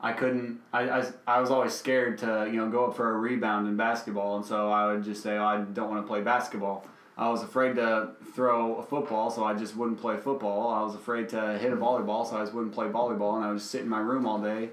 I 0.00 0.12
couldn't. 0.12 0.60
I, 0.72 0.88
I, 0.88 1.06
I 1.26 1.40
was 1.40 1.50
always 1.50 1.72
scared 1.74 2.18
to 2.18 2.48
you 2.50 2.56
know 2.58 2.68
go 2.68 2.86
up 2.86 2.96
for 2.96 3.10
a 3.14 3.18
rebound 3.18 3.66
in 3.66 3.76
basketball, 3.76 4.36
and 4.36 4.44
so 4.44 4.70
I 4.70 4.92
would 4.92 5.02
just 5.04 5.22
say 5.22 5.36
oh, 5.36 5.44
I 5.44 5.60
don't 5.60 5.90
want 5.90 6.02
to 6.02 6.06
play 6.06 6.20
basketball. 6.20 6.86
I 7.18 7.28
was 7.28 7.42
afraid 7.42 7.74
to 7.74 8.10
throw 8.32 8.76
a 8.76 8.82
football, 8.84 9.28
so 9.28 9.42
I 9.42 9.52
just 9.54 9.76
wouldn't 9.76 10.00
play 10.00 10.16
football. 10.16 10.68
I 10.68 10.82
was 10.82 10.94
afraid 10.94 11.28
to 11.30 11.58
hit 11.58 11.72
a 11.72 11.76
volleyball, 11.76 12.24
so 12.28 12.36
I 12.36 12.42
just 12.42 12.54
wouldn't 12.54 12.72
play 12.72 12.86
volleyball, 12.86 13.34
and 13.34 13.44
I 13.44 13.48
would 13.48 13.58
just 13.58 13.72
sit 13.72 13.82
in 13.82 13.88
my 13.88 13.98
room 13.98 14.24
all 14.24 14.38
day, 14.38 14.70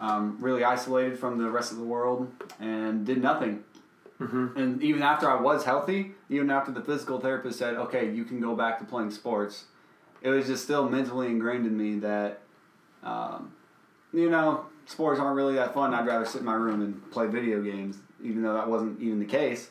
um, 0.00 0.36
really 0.40 0.64
isolated 0.64 1.16
from 1.16 1.38
the 1.38 1.48
rest 1.48 1.70
of 1.70 1.78
the 1.78 1.84
world, 1.84 2.28
and 2.58 3.06
did 3.06 3.22
nothing. 3.22 3.62
Mm-hmm. 4.20 4.58
And 4.58 4.82
even 4.82 5.02
after 5.02 5.30
I 5.30 5.40
was 5.40 5.64
healthy, 5.64 6.12
even 6.28 6.50
after 6.50 6.72
the 6.72 6.82
physical 6.82 7.20
therapist 7.20 7.58
said, 7.60 7.76
"Okay, 7.76 8.10
you 8.10 8.24
can 8.24 8.40
go 8.40 8.56
back 8.56 8.80
to 8.80 8.84
playing 8.84 9.12
sports," 9.12 9.66
it 10.22 10.28
was 10.28 10.46
just 10.46 10.64
still 10.64 10.88
mentally 10.88 11.28
ingrained 11.28 11.66
in 11.66 11.76
me 11.78 12.00
that, 12.00 12.40
um, 13.04 13.52
you 14.12 14.28
know, 14.28 14.66
sports 14.86 15.20
aren't 15.20 15.36
really 15.36 15.54
that 15.54 15.72
fun. 15.72 15.94
I'd 15.94 16.06
rather 16.06 16.26
sit 16.26 16.40
in 16.40 16.44
my 16.44 16.54
room 16.54 16.82
and 16.82 17.10
play 17.12 17.28
video 17.28 17.62
games, 17.62 17.98
even 18.22 18.42
though 18.42 18.54
that 18.54 18.68
wasn't 18.68 19.00
even 19.00 19.20
the 19.20 19.24
case. 19.24 19.70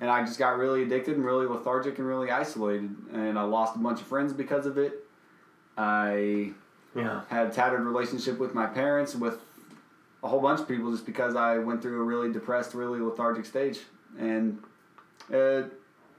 And 0.00 0.08
I 0.08 0.24
just 0.24 0.38
got 0.38 0.56
really 0.56 0.82
addicted 0.82 1.16
and 1.16 1.24
really 1.24 1.46
lethargic 1.46 1.98
and 1.98 2.06
really 2.06 2.30
isolated, 2.30 2.94
and 3.12 3.38
I 3.38 3.42
lost 3.42 3.76
a 3.76 3.78
bunch 3.78 4.00
of 4.00 4.06
friends 4.06 4.32
because 4.32 4.64
of 4.66 4.78
it. 4.78 5.06
I 5.76 6.52
Yeah. 6.94 7.20
had 7.28 7.48
a 7.48 7.50
tattered 7.50 7.82
relationship 7.84 8.38
with 8.38 8.54
my 8.54 8.66
parents, 8.66 9.14
with 9.14 9.40
a 10.22 10.28
whole 10.28 10.40
bunch 10.40 10.60
of 10.60 10.68
people, 10.68 10.90
just 10.90 11.04
because 11.06 11.36
I 11.36 11.58
went 11.58 11.82
through 11.82 12.00
a 12.00 12.04
really 12.04 12.32
depressed, 12.32 12.74
really 12.74 13.00
lethargic 13.00 13.44
stage, 13.44 13.80
and 14.18 14.62
it 15.28 15.70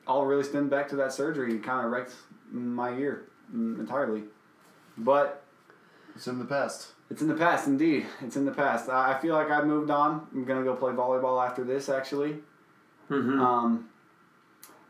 all 0.07 0.25
really 0.25 0.43
stemmed 0.43 0.69
back 0.69 0.87
to 0.89 0.95
that 0.97 1.11
surgery. 1.13 1.51
and 1.51 1.63
kind 1.63 1.85
of 1.85 1.91
wrecked 1.91 2.13
my 2.51 2.89
year 2.91 3.23
entirely. 3.53 4.23
But 4.97 5.43
It's 6.15 6.27
in 6.27 6.37
the 6.39 6.45
past. 6.45 6.91
it's 7.09 7.21
in 7.21 7.27
the 7.27 7.35
past, 7.35 7.67
indeed. 7.67 8.05
It's 8.21 8.35
in 8.35 8.45
the 8.45 8.51
past. 8.51 8.89
I 8.89 9.13
I 9.13 9.17
feel 9.19 9.33
like 9.35 9.49
I've 9.49 9.65
moved 9.65 9.89
on. 9.89 10.27
I'm 10.33 10.45
gonna 10.45 10.63
go 10.63 10.75
play 10.75 10.93
volleyball 10.93 11.43
after 11.45 11.63
this, 11.63 11.89
actually. 11.89 12.43
Mm-hmm. 13.11 13.39
Um, 13.39 13.89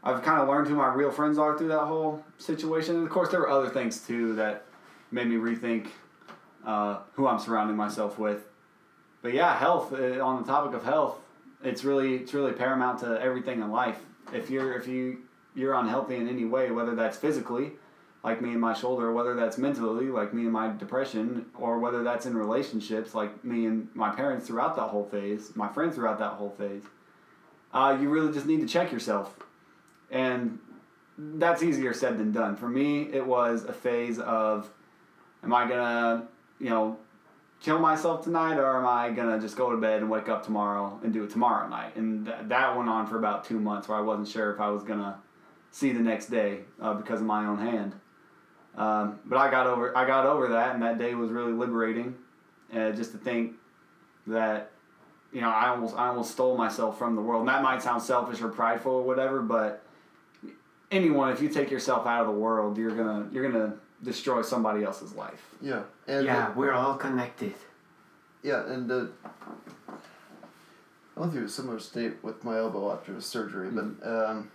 I've 0.03 0.23
kind 0.23 0.41
of 0.41 0.47
learned 0.47 0.67
who 0.67 0.75
my 0.75 0.93
real 0.93 1.11
friends 1.11 1.37
are 1.37 1.57
through 1.57 1.69
that 1.69 1.85
whole 1.85 2.23
situation. 2.37 2.95
And 2.95 3.03
of 3.03 3.09
course, 3.09 3.29
there 3.29 3.39
were 3.39 3.49
other 3.49 3.69
things 3.69 4.05
too 4.05 4.35
that 4.35 4.65
made 5.11 5.27
me 5.27 5.35
rethink 5.35 5.87
uh, 6.65 6.99
who 7.13 7.27
I'm 7.27 7.39
surrounding 7.39 7.75
myself 7.75 8.17
with. 8.17 8.43
But 9.21 9.33
yeah, 9.33 9.57
health. 9.57 9.93
Uh, 9.93 10.23
on 10.23 10.41
the 10.41 10.47
topic 10.47 10.73
of 10.73 10.83
health, 10.83 11.17
it's 11.63 11.83
really 11.83 12.15
it's 12.15 12.33
really 12.33 12.53
paramount 12.53 12.99
to 12.99 13.19
everything 13.21 13.61
in 13.61 13.71
life. 13.71 13.99
If 14.33 14.49
you're 14.49 14.73
if 14.73 14.87
you 14.87 15.19
you're 15.55 15.73
unhealthy 15.73 16.15
in 16.15 16.27
any 16.27 16.45
way, 16.45 16.71
whether 16.71 16.95
that's 16.95 17.17
physically, 17.17 17.73
like 18.23 18.41
me 18.41 18.51
and 18.51 18.61
my 18.61 18.73
shoulder, 18.73 19.11
whether 19.11 19.35
that's 19.35 19.57
mentally, 19.57 20.05
like 20.05 20.33
me 20.33 20.43
and 20.43 20.53
my 20.53 20.71
depression, 20.77 21.45
or 21.59 21.79
whether 21.79 22.03
that's 22.03 22.25
in 22.25 22.35
relationships, 22.35 23.13
like 23.13 23.43
me 23.43 23.65
and 23.65 23.89
my 23.93 24.09
parents 24.09 24.47
throughout 24.47 24.75
that 24.77 24.87
whole 24.87 25.05
phase, 25.05 25.51
my 25.55 25.67
friends 25.67 25.95
throughout 25.95 26.17
that 26.19 26.33
whole 26.33 26.51
phase, 26.51 26.83
uh, 27.73 27.97
you 27.99 28.09
really 28.09 28.33
just 28.33 28.45
need 28.45 28.61
to 28.61 28.67
check 28.67 28.91
yourself. 28.91 29.35
And 30.09 30.59
that's 31.17 31.63
easier 31.63 31.93
said 31.93 32.17
than 32.17 32.31
done. 32.31 32.55
For 32.55 32.67
me, 32.67 33.03
it 33.11 33.25
was 33.25 33.63
a 33.63 33.73
phase 33.73 34.19
of, 34.19 34.69
am 35.43 35.53
I 35.53 35.67
gonna, 35.67 36.27
you 36.59 36.69
know, 36.69 36.97
kill 37.61 37.79
myself 37.79 38.23
tonight, 38.23 38.57
or 38.57 38.77
am 38.77 38.87
I 38.87 39.11
gonna 39.11 39.39
just 39.39 39.55
go 39.55 39.69
to 39.69 39.77
bed 39.77 40.01
and 40.01 40.09
wake 40.09 40.27
up 40.27 40.43
tomorrow 40.43 40.99
and 41.03 41.13
do 41.13 41.23
it 41.23 41.29
tomorrow 41.29 41.67
night? 41.67 41.95
And 41.95 42.25
th- 42.25 42.37
that 42.43 42.75
went 42.75 42.89
on 42.89 43.07
for 43.07 43.17
about 43.17 43.45
two 43.45 43.59
months, 43.59 43.87
where 43.87 43.97
I 43.97 44.01
wasn't 44.01 44.27
sure 44.27 44.51
if 44.53 44.59
I 44.59 44.69
was 44.69 44.83
gonna 44.83 45.19
see 45.69 45.91
the 45.91 45.99
next 46.01 46.27
day 46.27 46.61
uh, 46.81 46.93
because 46.95 47.21
of 47.21 47.27
my 47.27 47.45
own 47.45 47.59
hand. 47.59 47.93
Um, 48.75 49.19
but 49.25 49.37
I 49.37 49.51
got 49.51 49.67
over 49.67 49.95
I 49.97 50.05
got 50.05 50.25
over 50.25 50.49
that, 50.49 50.73
and 50.73 50.83
that 50.83 50.97
day 50.97 51.13
was 51.13 51.29
really 51.29 51.53
liberating. 51.53 52.15
Uh, 52.73 52.91
just 52.91 53.11
to 53.11 53.17
think 53.17 53.53
that 54.27 54.70
you 55.31 55.41
know 55.41 55.49
I 55.49 55.69
almost 55.69 55.95
I 55.95 56.07
almost 56.07 56.31
stole 56.31 56.57
myself 56.57 56.97
from 56.97 57.15
the 57.15 57.21
world. 57.21 57.41
And 57.41 57.49
that 57.49 57.63
might 57.63 57.81
sound 57.81 58.01
selfish 58.01 58.41
or 58.41 58.49
prideful 58.49 58.93
or 58.93 59.03
whatever, 59.03 59.41
but 59.41 59.83
anyone 60.91 61.31
if 61.31 61.41
you 61.41 61.49
take 61.49 61.71
yourself 61.71 62.05
out 62.05 62.21
of 62.21 62.27
the 62.27 62.39
world, 62.39 62.77
you're 62.77 62.95
gonna 62.95 63.27
you're 63.31 63.49
gonna 63.49 63.75
destroy 64.03 64.41
somebody 64.41 64.83
else's 64.83 65.13
life. 65.13 65.55
Yeah, 65.61 65.83
and 66.07 66.25
yeah, 66.25 66.47
uh, 66.47 66.53
we're 66.55 66.73
all 66.73 66.95
connected. 66.95 67.53
yeah, 68.43 68.65
and 68.67 68.91
uh, 68.91 69.05
I 71.15 71.19
went 71.19 71.33
through 71.33 71.45
a 71.45 71.49
similar 71.49 71.79
state 71.79 72.23
with 72.23 72.43
my 72.43 72.57
elbow 72.57 72.91
after 72.91 73.13
the 73.13 73.21
surgery, 73.21 73.69
but 73.69 73.83
um, 74.07 74.51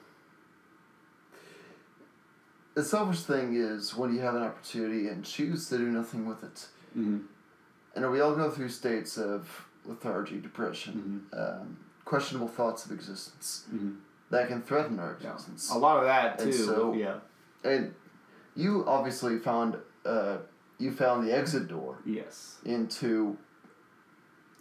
the 2.75 2.85
selfish 2.85 3.21
thing 3.21 3.55
is 3.55 3.97
when 3.97 4.15
you 4.15 4.21
have 4.21 4.35
an 4.35 4.43
opportunity 4.43 5.09
and 5.09 5.25
choose 5.25 5.69
to 5.71 5.79
do 5.79 5.87
nothing 5.87 6.27
with 6.27 6.45
it. 6.45 6.67
Mm-hmm. 6.97 7.19
And 7.95 8.11
we 8.11 8.21
all 8.21 8.35
go 8.35 8.51
through 8.51 8.69
states 8.69 9.17
of 9.17 9.66
lethargy, 9.87 10.41
depression, 10.41 11.27
um, 11.33 11.77
questionable 12.05 12.49
thoughts 12.49 12.85
of 12.87 12.93
existence 12.93 13.65
Mm-hmm. 13.73 13.93
that 14.31 14.49
can 14.49 14.63
threaten 14.63 14.99
our 14.99 15.17
Yeah. 15.21 15.33
existence. 15.33 15.71
A 15.71 15.79
lot 15.79 15.99
of 15.99 16.05
that 16.05 16.39
too. 16.39 16.45
And 16.45 16.55
so- 16.55 16.93
yeah. 16.95 17.19
And 17.65 17.95
you 18.55 18.85
obviously 18.87 19.39
found 19.39 19.77
uh, 20.05 20.39
you 20.79 20.93
found 20.93 21.27
the 21.27 21.33
exit 21.37 21.67
door 21.69 21.99
Yes. 22.05 22.59
into 22.65 23.37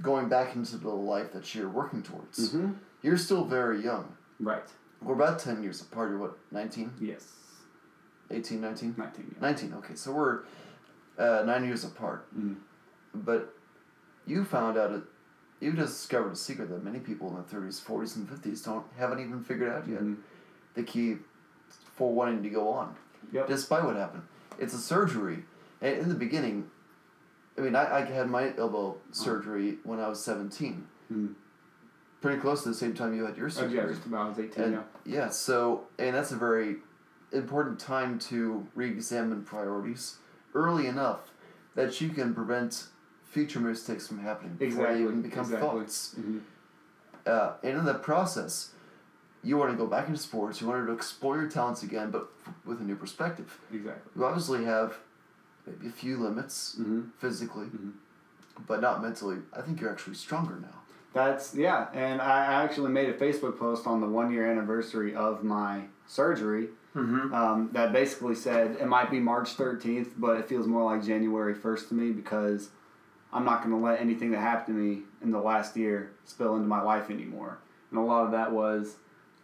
going 0.02 0.28
back 0.28 0.56
into 0.56 0.78
the 0.78 0.90
life 0.90 1.32
that 1.34 1.54
you're 1.54 1.70
working 1.70 2.02
towards. 2.04 2.50
Mm-hmm. 2.54 2.72
You're 3.04 3.18
still 3.18 3.46
very 3.46 3.84
young. 3.84 4.16
Right. 4.40 4.68
We're 5.02 5.14
about 5.14 5.38
10 5.40 5.62
years 5.62 5.82
apart. 5.82 6.10
You're 6.10 6.20
what, 6.20 6.38
19? 6.52 6.94
Yes. 7.00 7.34
18, 8.32 8.60
19? 8.60 8.96
Nineteen. 8.98 9.36
Yeah. 9.36 9.42
19, 9.42 9.74
okay. 9.76 9.94
So 9.96 10.12
we're 10.14 10.40
uh, 11.18 11.44
nine 11.46 11.64
years 11.64 11.84
apart. 11.86 12.26
Mhm. 12.36 12.56
But 13.14 13.54
you 14.26 14.44
found 14.44 14.78
out, 14.78 14.92
a, 15.62 15.66
you 15.66 15.72
discovered 15.74 16.34
a 16.34 16.36
secret 16.36 16.70
that 16.70 16.84
many 16.84 17.00
people 17.00 17.28
in 17.30 17.36
their 17.36 17.44
30s, 17.44 17.82
40s, 17.82 18.16
and 18.18 18.28
50s 18.30 18.64
don't 18.66 18.86
haven't 18.98 19.20
even 19.20 19.44
figured 19.44 19.72
out 19.72 19.88
yet. 19.88 20.02
Mhm. 20.02 20.18
The 20.76 20.84
key 20.84 21.18
for 21.96 22.14
wanting 22.14 22.44
to 22.44 22.50
go 22.50 22.70
on. 22.70 22.96
Yep. 23.32 23.48
despite 23.48 23.84
what 23.84 23.96
happened. 23.96 24.22
It's 24.60 24.74
a 24.76 24.78
surgery. 24.78 25.46
And 25.82 25.98
in 25.98 26.10
the 26.10 26.16
beginning, 26.16 26.70
I 27.58 27.62
mean, 27.62 27.76
I, 27.76 27.98
I 27.98 28.02
had 28.06 28.30
my 28.30 28.54
elbow 28.56 28.98
surgery 29.12 29.80
when 29.84 30.00
I 30.00 30.08
was 30.08 30.24
17. 30.24 30.88
Mhm. 31.12 31.34
Pretty 32.22 32.40
close 32.40 32.62
to 32.64 32.70
the 32.70 32.76
same 32.76 32.94
time 32.94 33.16
you 33.16 33.26
had 33.26 33.36
your 33.36 33.50
surgery. 33.50 33.80
Oh, 33.80 33.84
yeah, 33.84 33.90
just 33.90 34.06
about 34.06 34.26
I 34.26 34.30
was 34.30 34.40
eighteen. 34.40 34.64
and 34.64 34.74
yeah. 34.74 34.82
yeah, 35.06 35.30
so, 35.30 35.88
and 36.00 36.16
that's 36.16 36.32
a 36.32 36.36
very 36.36 36.78
important 37.32 37.80
time 37.80 38.20
to 38.20 38.68
re 38.76 38.90
examine 38.90 39.44
priorities 39.44 40.18
early 40.54 40.86
enough 40.88 41.32
that 41.76 42.00
you 42.00 42.10
can 42.10 42.34
prevent 42.36 42.88
future 43.36 43.60
mistakes 43.60 44.08
from 44.08 44.20
happening 44.20 44.54
before 44.56 44.68
Exactly, 44.86 44.96
they 44.96 45.04
even 45.04 45.22
become 45.22 45.44
exactly. 45.46 45.68
thoughts. 45.70 46.16
Mhm. 46.18 46.40
Uh, 47.28 47.52
and 47.64 47.78
in 47.80 47.86
the 47.86 47.94
process, 47.96 48.72
you 49.44 49.58
want 49.58 49.72
to 49.72 49.78
go 49.78 49.88
back 49.88 50.08
into 50.08 50.20
sports, 50.20 50.62
you 50.62 50.68
want 50.68 50.88
to 50.88 50.94
explore 50.94 51.36
your 51.42 51.50
talents 51.50 51.84
again, 51.84 52.12
but 52.12 52.30
f- 52.48 52.54
with 52.64 52.80
a 52.80 52.84
new 52.84 52.96
perspective. 52.96 53.60
Exactly. 53.74 54.10
You 54.16 54.24
obviously 54.26 54.64
have 54.64 54.90
maybe 55.68 55.88
a 55.88 55.92
few 56.04 56.16
limits 56.18 56.78
Mm-hmm. 56.80 57.02
physically, 57.18 57.66
Mhm. 57.68 57.92
but 58.66 58.80
not 58.80 59.02
mentally. 59.02 59.40
I 59.52 59.62
think 59.64 59.82
you're 59.82 59.92
actually 59.92 60.16
stronger 60.16 60.56
now. 60.62 60.78
That's 61.14 61.46
yeah, 61.56 61.88
and 61.94 62.22
I 62.22 62.38
I 62.54 62.54
actually 62.66 62.92
made 63.00 63.10
a 63.10 63.18
Facebook 63.26 63.58
post 63.66 63.86
on 63.92 63.98
the 64.02 64.08
one 64.20 64.32
year 64.32 64.46
anniversary 64.54 65.14
of 65.28 65.44
my 65.44 65.74
surgery 66.08 66.70
Mm-hmm. 66.96 67.34
um, 67.34 67.70
that 67.74 67.92
basically 67.92 68.36
said 68.36 68.66
it 68.84 68.88
might 68.88 69.10
be 69.12 69.20
March 69.20 69.50
thirteenth, 69.62 70.12
but 70.26 70.34
it 70.40 70.46
feels 70.52 70.66
more 70.68 70.84
like 70.92 71.02
January 71.04 71.54
first 71.54 71.90
to 71.90 71.94
me 72.02 72.08
because 72.22 72.62
I'm 73.36 73.44
not 73.44 73.62
going 73.62 73.76
to 73.76 73.86
let 73.86 74.00
anything 74.00 74.32
that 74.32 74.40
happened 74.40 74.78
to 74.78 74.82
me 74.82 75.02
in 75.22 75.30
the 75.30 75.40
last 75.40 75.76
year 75.76 76.12
spill 76.24 76.56
into 76.56 76.68
my 76.68 76.82
life 76.82 77.10
anymore. 77.10 77.60
And 77.92 78.00
a 78.00 78.02
lot 78.02 78.26
of 78.26 78.32
that 78.32 78.52
was 78.52 78.96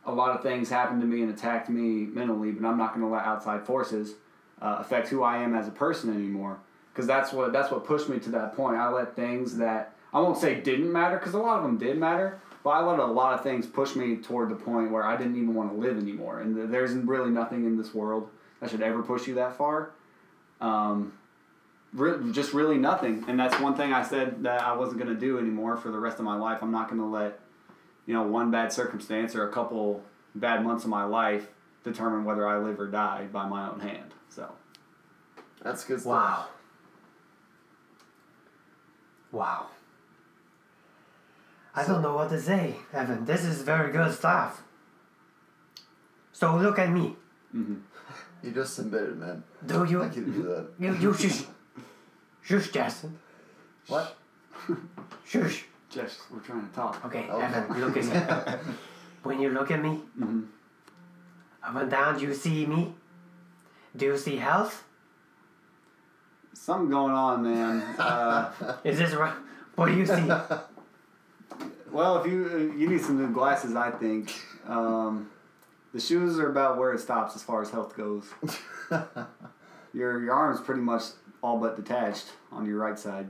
a 0.06 0.12
lot 0.12 0.36
of 0.36 0.42
things 0.42 0.70
happened 0.70 1.02
to 1.02 1.08
me 1.08 1.22
and 1.22 1.30
attacked 1.30 1.70
me 1.70 2.06
mentally, 2.06 2.52
but 2.52 2.66
I'm 2.66 2.78
not 2.78 2.96
going 2.96 3.06
to 3.06 3.14
let 3.14 3.26
outside 3.26 3.66
forces 3.66 4.14
uh, 4.62 4.78
affect 4.80 5.10
who 5.10 5.24
I 5.24 5.38
am 5.38 5.54
as 5.54 5.68
a 5.68 5.72
person 5.72 6.10
anymore. 6.10 6.60
Because 6.94 7.06
that's 7.06 7.34
what 7.34 7.52
that's 7.52 7.70
what 7.70 7.86
pushed 7.86 8.08
me 8.08 8.18
to 8.20 8.30
that 8.32 8.56
point. 8.56 8.78
I 8.78 8.90
let 8.90 9.16
things 9.16 9.58
that 9.58 9.94
I 10.14 10.22
won't 10.22 10.38
say 10.38 10.62
didn't 10.62 10.92
matter, 10.92 11.18
because 11.18 11.34
a 11.34 11.40
lot 11.40 11.58
of 11.58 11.64
them 11.64 11.78
did 11.78 11.98
matter, 11.98 12.40
but 12.64 12.72
I 12.72 12.84
let 12.84 13.00
a 13.00 13.06
lot 13.06 13.34
of 13.34 13.44
things 13.44 13.66
push 13.66 13.96
me 13.96 14.18
toward 14.18 14.50
the 14.50 14.56
point 14.56 14.92
where 14.92 15.04
I 15.04 15.18
didn't 15.18 15.36
even 15.36 15.54
want 15.54 15.72
to 15.72 15.78
live 15.78 15.98
anymore. 15.98 16.40
And 16.40 16.74
there's 16.74 16.94
really 16.94 17.30
nothing 17.30 17.66
in 17.66 17.78
this 17.78 17.94
world 17.94 18.30
that 18.60 18.70
should 18.70 18.82
ever 18.82 19.04
push 19.04 19.28
you 19.28 19.36
that 19.36 19.58
far. 19.58 19.92
Um, 20.62 21.14
re- 21.94 22.32
just 22.32 22.54
really 22.54 22.78
nothing. 22.78 23.26
And 23.28 23.40
that's 23.40 23.60
one 23.60 23.76
thing 23.76 23.94
I 23.94 24.04
said 24.04 24.44
that 24.44 24.62
I 24.62 24.74
wasn't 24.74 25.00
going 25.00 25.14
to 25.14 25.20
do 25.20 25.38
anymore 25.40 25.78
for 25.78 25.92
the 25.92 26.00
rest 26.00 26.20
of 26.20 26.26
my 26.26 26.36
life. 26.36 26.60
I'm 26.62 26.72
not 26.72 26.90
going 26.90 27.02
to 27.02 27.08
let, 27.08 27.40
you 28.06 28.14
know, 28.14 28.24
one 28.24 28.52
bad 28.52 28.72
circumstance 28.72 29.36
or 29.36 29.48
a 29.48 29.52
couple 29.52 30.04
bad 30.36 30.64
months 30.64 30.84
of 30.84 30.90
my 30.90 31.04
life 31.04 31.48
determine 31.84 32.24
whether 32.24 32.48
I 32.48 32.58
live 32.58 32.80
or 32.80 32.88
die 32.88 33.28
by 33.32 33.48
my 33.48 33.70
own 33.70 33.80
hand. 33.80 34.14
So, 34.30 34.52
That's 35.64 35.84
good 35.84 36.00
stuff. 36.00 36.12
Wow. 36.12 36.46
Wow. 39.32 39.68
I 41.74 41.86
don't 41.86 42.02
know 42.02 42.16
what 42.16 42.30
to 42.30 42.42
say, 42.42 42.76
Evan. 42.94 43.26
This 43.26 43.46
is 43.46 43.62
very 43.62 43.92
good 43.94 44.14
stuff. 44.14 44.62
So 46.34 46.58
look 46.58 46.80
at 46.80 46.90
me. 46.92 47.16
Mm-hmm. 47.56 47.76
You 48.44 48.50
just 48.50 48.74
submitted, 48.74 49.20
man. 49.20 49.44
Do 49.64 49.86
you? 49.86 50.02
I 50.02 50.06
you? 50.08 50.12
can 50.12 50.32
do 50.34 50.42
that. 50.42 50.70
You, 50.80 50.96
you 50.96 51.14
shush. 51.14 51.44
Shush, 52.44 52.72
Jason. 52.72 53.18
What? 53.88 54.16
Shush. 55.26 55.64
just 55.90 56.20
we're 56.32 56.40
trying 56.40 56.68
to 56.68 56.74
talk. 56.76 57.04
Okay, 57.06 57.28
Okay. 57.30 57.46
Evan, 57.46 57.82
look 57.82 57.98
at 57.98 58.06
me. 58.06 58.74
when 59.24 59.40
you 59.42 59.50
look 59.50 59.72
at 59.72 59.82
me, 59.82 60.00
Mhm. 60.20 60.48
up 61.64 61.76
and 61.76 61.92
down, 61.92 62.18
do 62.18 62.26
you 62.26 62.34
see 62.34 62.66
me? 62.66 62.94
Do 63.96 64.06
you 64.06 64.18
see 64.18 64.38
health? 64.38 64.84
Something 66.54 66.90
going 66.90 67.14
on, 67.14 67.44
man. 67.44 67.96
Uh, 68.00 68.52
Is 68.84 68.98
this 68.98 69.14
right? 69.14 69.34
What 69.76 69.88
do 69.88 69.94
you 69.96 70.06
see? 70.06 70.30
Well, 71.92 72.22
if 72.24 72.32
you 72.32 72.50
uh, 72.50 72.58
you 72.78 72.88
need 72.88 73.02
some 73.02 73.18
new 73.18 73.34
glasses, 73.34 73.76
I 73.76 73.92
think. 73.92 74.34
Um, 74.66 75.30
the 75.94 76.00
shoes 76.00 76.40
are 76.40 76.50
about 76.50 76.78
where 76.78 76.94
it 76.94 77.02
stops 77.02 77.36
as 77.36 77.44
far 77.44 77.62
as 77.62 77.70
health 77.70 77.98
goes. 77.98 78.24
Your 79.94 80.24
your 80.24 80.34
arm's 80.34 80.62
pretty 80.62 80.80
much 80.80 81.04
all 81.42 81.58
but 81.58 81.76
detached 81.76 82.26
on 82.52 82.66
your 82.66 82.78
right 82.78 82.98
side. 83.00 83.28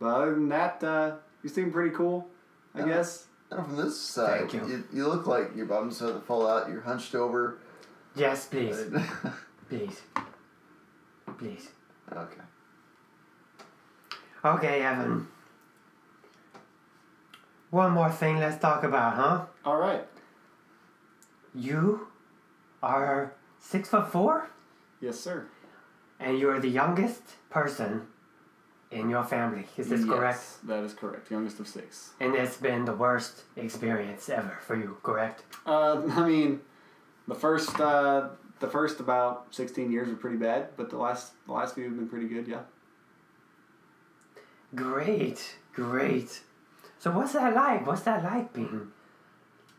But 0.00 0.06
other 0.06 0.34
than 0.34 0.48
that, 0.50 0.82
uh, 0.84 1.16
you 1.42 1.48
seem 1.48 1.72
pretty 1.72 1.94
cool, 1.94 2.28
I 2.74 2.80
Yeah. 2.80 2.86
guess. 2.86 3.26
And 3.50 3.64
from 3.64 3.76
this 3.76 3.98
side, 4.00 4.50
Thank 4.50 4.54
you. 4.54 4.66
you, 4.66 4.84
you 4.92 5.06
look 5.08 5.26
like 5.26 5.54
your 5.54 5.66
bottom's 5.66 6.00
about 6.00 6.14
to 6.14 6.20
fall 6.20 6.46
out. 6.46 6.68
You're 6.68 6.80
hunched 6.82 7.14
over. 7.14 7.58
yes, 8.16 8.46
please. 8.46 8.76
Please. 9.68 10.02
Please. 11.38 11.68
okay. 12.12 12.40
Okay, 14.44 14.82
Evan. 14.82 15.26
One 17.70 17.92
more 17.92 18.10
thing 18.10 18.38
let's 18.38 18.58
talk 18.60 18.84
about, 18.84 19.14
huh? 19.14 19.46
All 19.64 19.78
right. 19.78 20.06
You 21.54 22.08
are 22.82 23.32
six 23.58 23.88
foot 23.88 24.12
four, 24.12 24.48
Yes, 25.00 25.18
sir. 25.18 25.46
And 26.20 26.38
you're 26.38 26.60
the 26.60 26.68
youngest 26.68 27.22
person 27.50 28.06
in 28.90 29.10
your 29.10 29.24
family. 29.24 29.66
Is 29.76 29.88
this 29.88 30.00
Yes, 30.00 30.08
correct? 30.08 30.66
That 30.66 30.84
is 30.84 30.94
correct. 30.94 31.30
Youngest 31.30 31.58
of 31.60 31.66
six. 31.68 32.10
And 32.20 32.34
it's 32.34 32.56
been 32.56 32.84
the 32.84 32.94
worst 32.94 33.42
experience 33.56 34.28
ever 34.28 34.58
for 34.66 34.76
you, 34.76 34.96
correct? 35.02 35.42
Uh, 35.66 36.02
I 36.10 36.26
mean, 36.28 36.60
The 37.26 37.34
first 37.34 37.80
uh, 37.80 38.28
the 38.60 38.68
first 38.68 39.00
about 39.00 39.46
sixteen 39.50 39.90
years 39.90 40.08
were 40.08 40.16
pretty 40.24 40.36
bad, 40.36 40.68
but 40.76 40.90
the 40.90 40.96
last 40.98 41.32
the 41.46 41.52
last 41.52 41.74
few 41.74 41.84
have 41.84 41.96
been 41.96 42.08
pretty 42.08 42.28
good. 42.28 42.46
Yeah. 42.46 42.62
Great, 44.74 45.56
great. 45.72 46.42
So 46.98 47.10
what's 47.10 47.32
that 47.32 47.54
like? 47.54 47.86
What's 47.86 48.02
that 48.02 48.24
like 48.24 48.52
being 48.52 48.88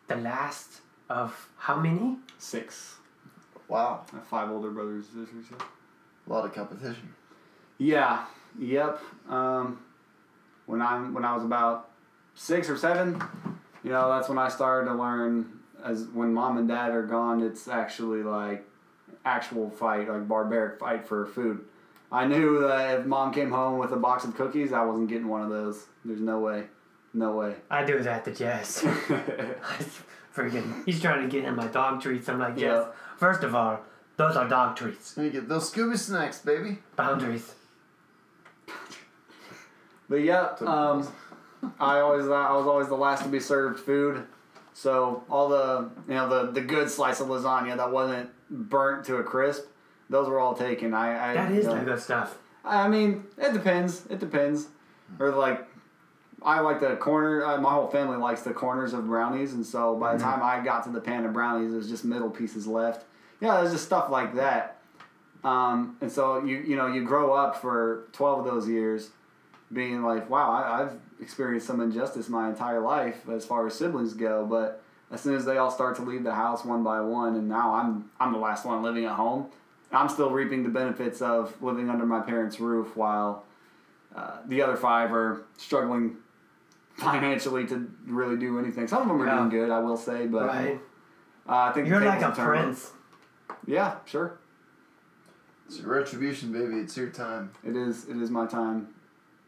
the 0.08 0.16
last 0.16 0.82
of 1.10 1.50
how 1.58 1.76
many? 1.80 2.18
Six. 2.38 2.96
Wow, 3.68 4.06
I 4.14 4.18
have 4.18 4.28
five 4.28 4.50
older 4.52 4.72
brothers 4.72 5.06
and 5.14 5.26
sisters. 5.26 5.46
Yeah. 5.52 5.66
A 6.28 6.34
lot 6.34 6.46
of 6.46 6.54
competition. 6.54 7.14
Yeah. 7.78 8.26
Yep. 8.60 9.00
Um, 9.30 9.80
when 10.66 10.82
I'm 10.82 11.14
when 11.14 11.26
I 11.26 11.34
was 11.36 11.44
about 11.44 11.90
six 12.36 12.70
or 12.70 12.78
seven, 12.78 13.22
you 13.84 13.92
know, 13.92 14.10
that's 14.10 14.30
when 14.30 14.38
I 14.38 14.50
started 14.50 14.90
to 14.90 14.96
learn. 14.96 15.60
As 15.84 16.06
when 16.14 16.34
mom 16.34 16.58
and 16.58 16.68
dad 16.68 16.92
are 16.92 17.06
gone, 17.06 17.44
it's 17.44 17.68
actually 17.68 18.24
like 18.24 18.66
actual 19.24 19.70
fight, 19.70 20.10
like 20.10 20.28
barbaric 20.28 20.80
fight 20.80 21.08
for 21.08 21.26
food. 21.28 21.64
I 22.12 22.26
knew 22.26 22.62
that 22.62 23.00
if 23.02 23.06
mom 23.06 23.34
came 23.34 23.52
home 23.52 23.78
with 23.78 23.92
a 23.92 23.96
box 23.98 24.24
of 24.24 24.36
cookies, 24.36 24.72
I 24.74 24.84
wasn't 24.84 25.10
getting 25.10 25.28
one 25.28 25.42
of 25.42 25.50
those. 25.50 25.86
There's 26.06 26.22
no 26.22 26.40
way, 26.40 26.66
no 27.14 27.34
way. 27.34 27.56
I 27.70 27.84
do 27.84 28.00
that 28.00 28.26
to 28.26 28.34
Jess. 28.34 28.82
Freaking, 30.36 30.86
he's 30.86 31.02
trying 31.02 31.22
to 31.22 31.28
get 31.30 31.46
in 31.46 31.56
my 31.56 31.68
dog 31.68 32.02
treats. 32.02 32.28
I'm 32.30 32.40
like, 32.40 32.56
Jess, 32.56 32.62
Yeah. 32.64 32.88
first 33.18 33.44
of 33.44 33.56
all, 33.56 33.80
those 34.18 34.36
are 34.36 34.48
dog 34.48 34.76
treats. 34.76 35.18
Let 35.18 35.26
me 35.26 35.30
get 35.30 35.48
those 35.48 35.72
Scooby 35.72 35.98
snacks, 35.98 36.40
baby. 36.40 36.80
Boundaries. 36.96 37.54
But 40.08 40.18
yeah, 40.18 40.56
um, 40.62 41.08
I 41.80 42.00
always 42.00 42.26
I 42.26 42.52
was 42.54 42.68
always 42.68 42.88
the 42.88 42.96
last 42.96 43.24
to 43.24 43.30
be 43.30 43.40
served 43.40 43.80
food. 43.80 44.26
So 44.74 45.24
all 45.30 45.50
the 45.50 45.90
you 46.08 46.14
know 46.14 46.30
the 46.30 46.52
the 46.52 46.62
good 46.62 46.90
slice 46.90 47.20
of 47.20 47.28
lasagna 47.28 47.78
that 47.78 47.92
wasn't 47.92 48.30
burnt 48.50 49.06
to 49.06 49.18
a 49.18 49.24
crisp, 49.24 49.66
those 50.10 50.28
were 50.28 50.40
all 50.40 50.54
taken. 50.54 50.94
I, 50.94 51.32
I 51.32 51.34
That 51.34 51.52
is 51.52 51.66
you 51.66 51.72
know, 51.72 51.80
the 51.80 51.86
good 51.86 52.00
stuff. 52.00 52.38
I 52.64 52.88
mean, 52.88 53.26
it 53.38 53.54
depends. 53.54 54.06
It 54.10 54.20
depends. 54.20 54.68
Or 55.20 55.32
like, 55.32 55.68
I 56.42 56.60
like 56.60 56.80
the 56.80 56.96
corner. 56.96 57.46
Uh, 57.46 57.60
my 57.60 57.72
whole 57.72 57.88
family 57.88 58.18
likes 58.18 58.42
the 58.42 58.54
corners 58.54 58.94
of 58.94 59.08
brownies, 59.08 59.54
and 59.54 59.66
so 59.66 59.96
by 59.96 60.16
the 60.16 60.22
time 60.22 60.42
I 60.44 60.64
got 60.64 60.84
to 60.86 60.90
the 60.90 61.02
pan 61.02 61.26
of 61.26 61.34
brownies, 61.34 61.74
it 61.74 61.78
was 61.78 61.90
just 61.90 62.06
middle 62.06 62.30
pieces 62.30 62.68
left. 62.68 63.06
Yeah, 63.42 63.60
there's 63.62 63.72
just 63.74 63.86
stuff 63.86 64.10
like 64.10 64.36
that. 64.36 64.78
Um, 65.44 65.98
and 66.02 66.12
so 66.12 66.44
you 66.44 66.58
you 66.58 66.76
know 66.76 66.88
you 66.88 67.04
grow 67.04 67.34
up 67.34 67.62
for 67.62 68.06
twelve 68.14 68.40
of 68.40 68.46
those 68.46 68.68
years, 68.68 69.10
being 69.72 70.02
like, 70.04 70.30
wow, 70.30 70.52
I, 70.52 70.82
I've 70.82 70.94
experienced 71.22 71.68
some 71.68 71.82
injustice 71.82 72.30
my 72.30 72.50
entire 72.50 72.80
life 72.80 73.28
as 73.30 73.46
far 73.46 73.68
as 73.68 73.76
siblings 73.76 74.14
go. 74.14 74.46
But 74.46 74.82
as 75.12 75.22
soon 75.22 75.36
as 75.36 75.46
they 75.46 75.58
all 75.58 75.70
start 75.70 75.96
to 75.98 76.02
leave 76.02 76.24
the 76.24 76.34
house 76.34 76.66
one 76.66 76.84
by 76.84 77.00
one, 77.02 77.36
and 77.36 77.48
now 77.48 77.76
I'm 77.76 78.10
I'm 78.20 78.32
the 78.34 78.40
last 78.40 78.66
one 78.66 78.82
living 78.82 79.06
at 79.06 79.14
home. 79.14 79.48
I'm 79.92 80.10
still 80.10 80.32
reaping 80.32 80.64
the 80.64 80.70
benefits 80.70 81.22
of 81.22 81.62
living 81.62 81.90
under 81.92 82.06
my 82.08 82.20
parents' 82.22 82.60
roof 82.60 82.96
while 82.98 83.46
uh, 84.16 84.38
the 84.48 84.62
other 84.64 84.76
five 84.76 85.14
are 85.14 85.44
struggling 85.58 86.18
financially 86.96 87.66
to 87.68 87.90
really 88.08 88.36
do 88.38 88.58
anything. 88.58 88.88
Some 88.88 89.04
of 89.04 89.08
them 89.08 89.22
are 89.22 89.26
Yeah. 89.28 89.38
doing 89.38 89.50
good, 89.50 89.70
I 89.70 89.80
will 89.80 89.96
say, 89.98 90.26
but 90.28 90.48
Right? 90.48 90.80
uh, 91.48 91.56
I 91.56 91.72
think 91.72 91.88
You're 91.88 92.00
like 92.02 92.22
a 92.24 92.32
prince. 92.32 92.92
Yeah, 93.68 93.98
sure. 94.06 94.40
It's 95.68 95.80
your 95.80 95.90
retribution, 95.90 96.52
baby. 96.52 96.76
It's 96.76 96.96
your 96.96 97.10
time. 97.10 97.52
It 97.64 97.76
is. 97.76 98.08
It 98.08 98.18
is 98.18 98.30
my 98.30 98.46
time. 98.46 98.90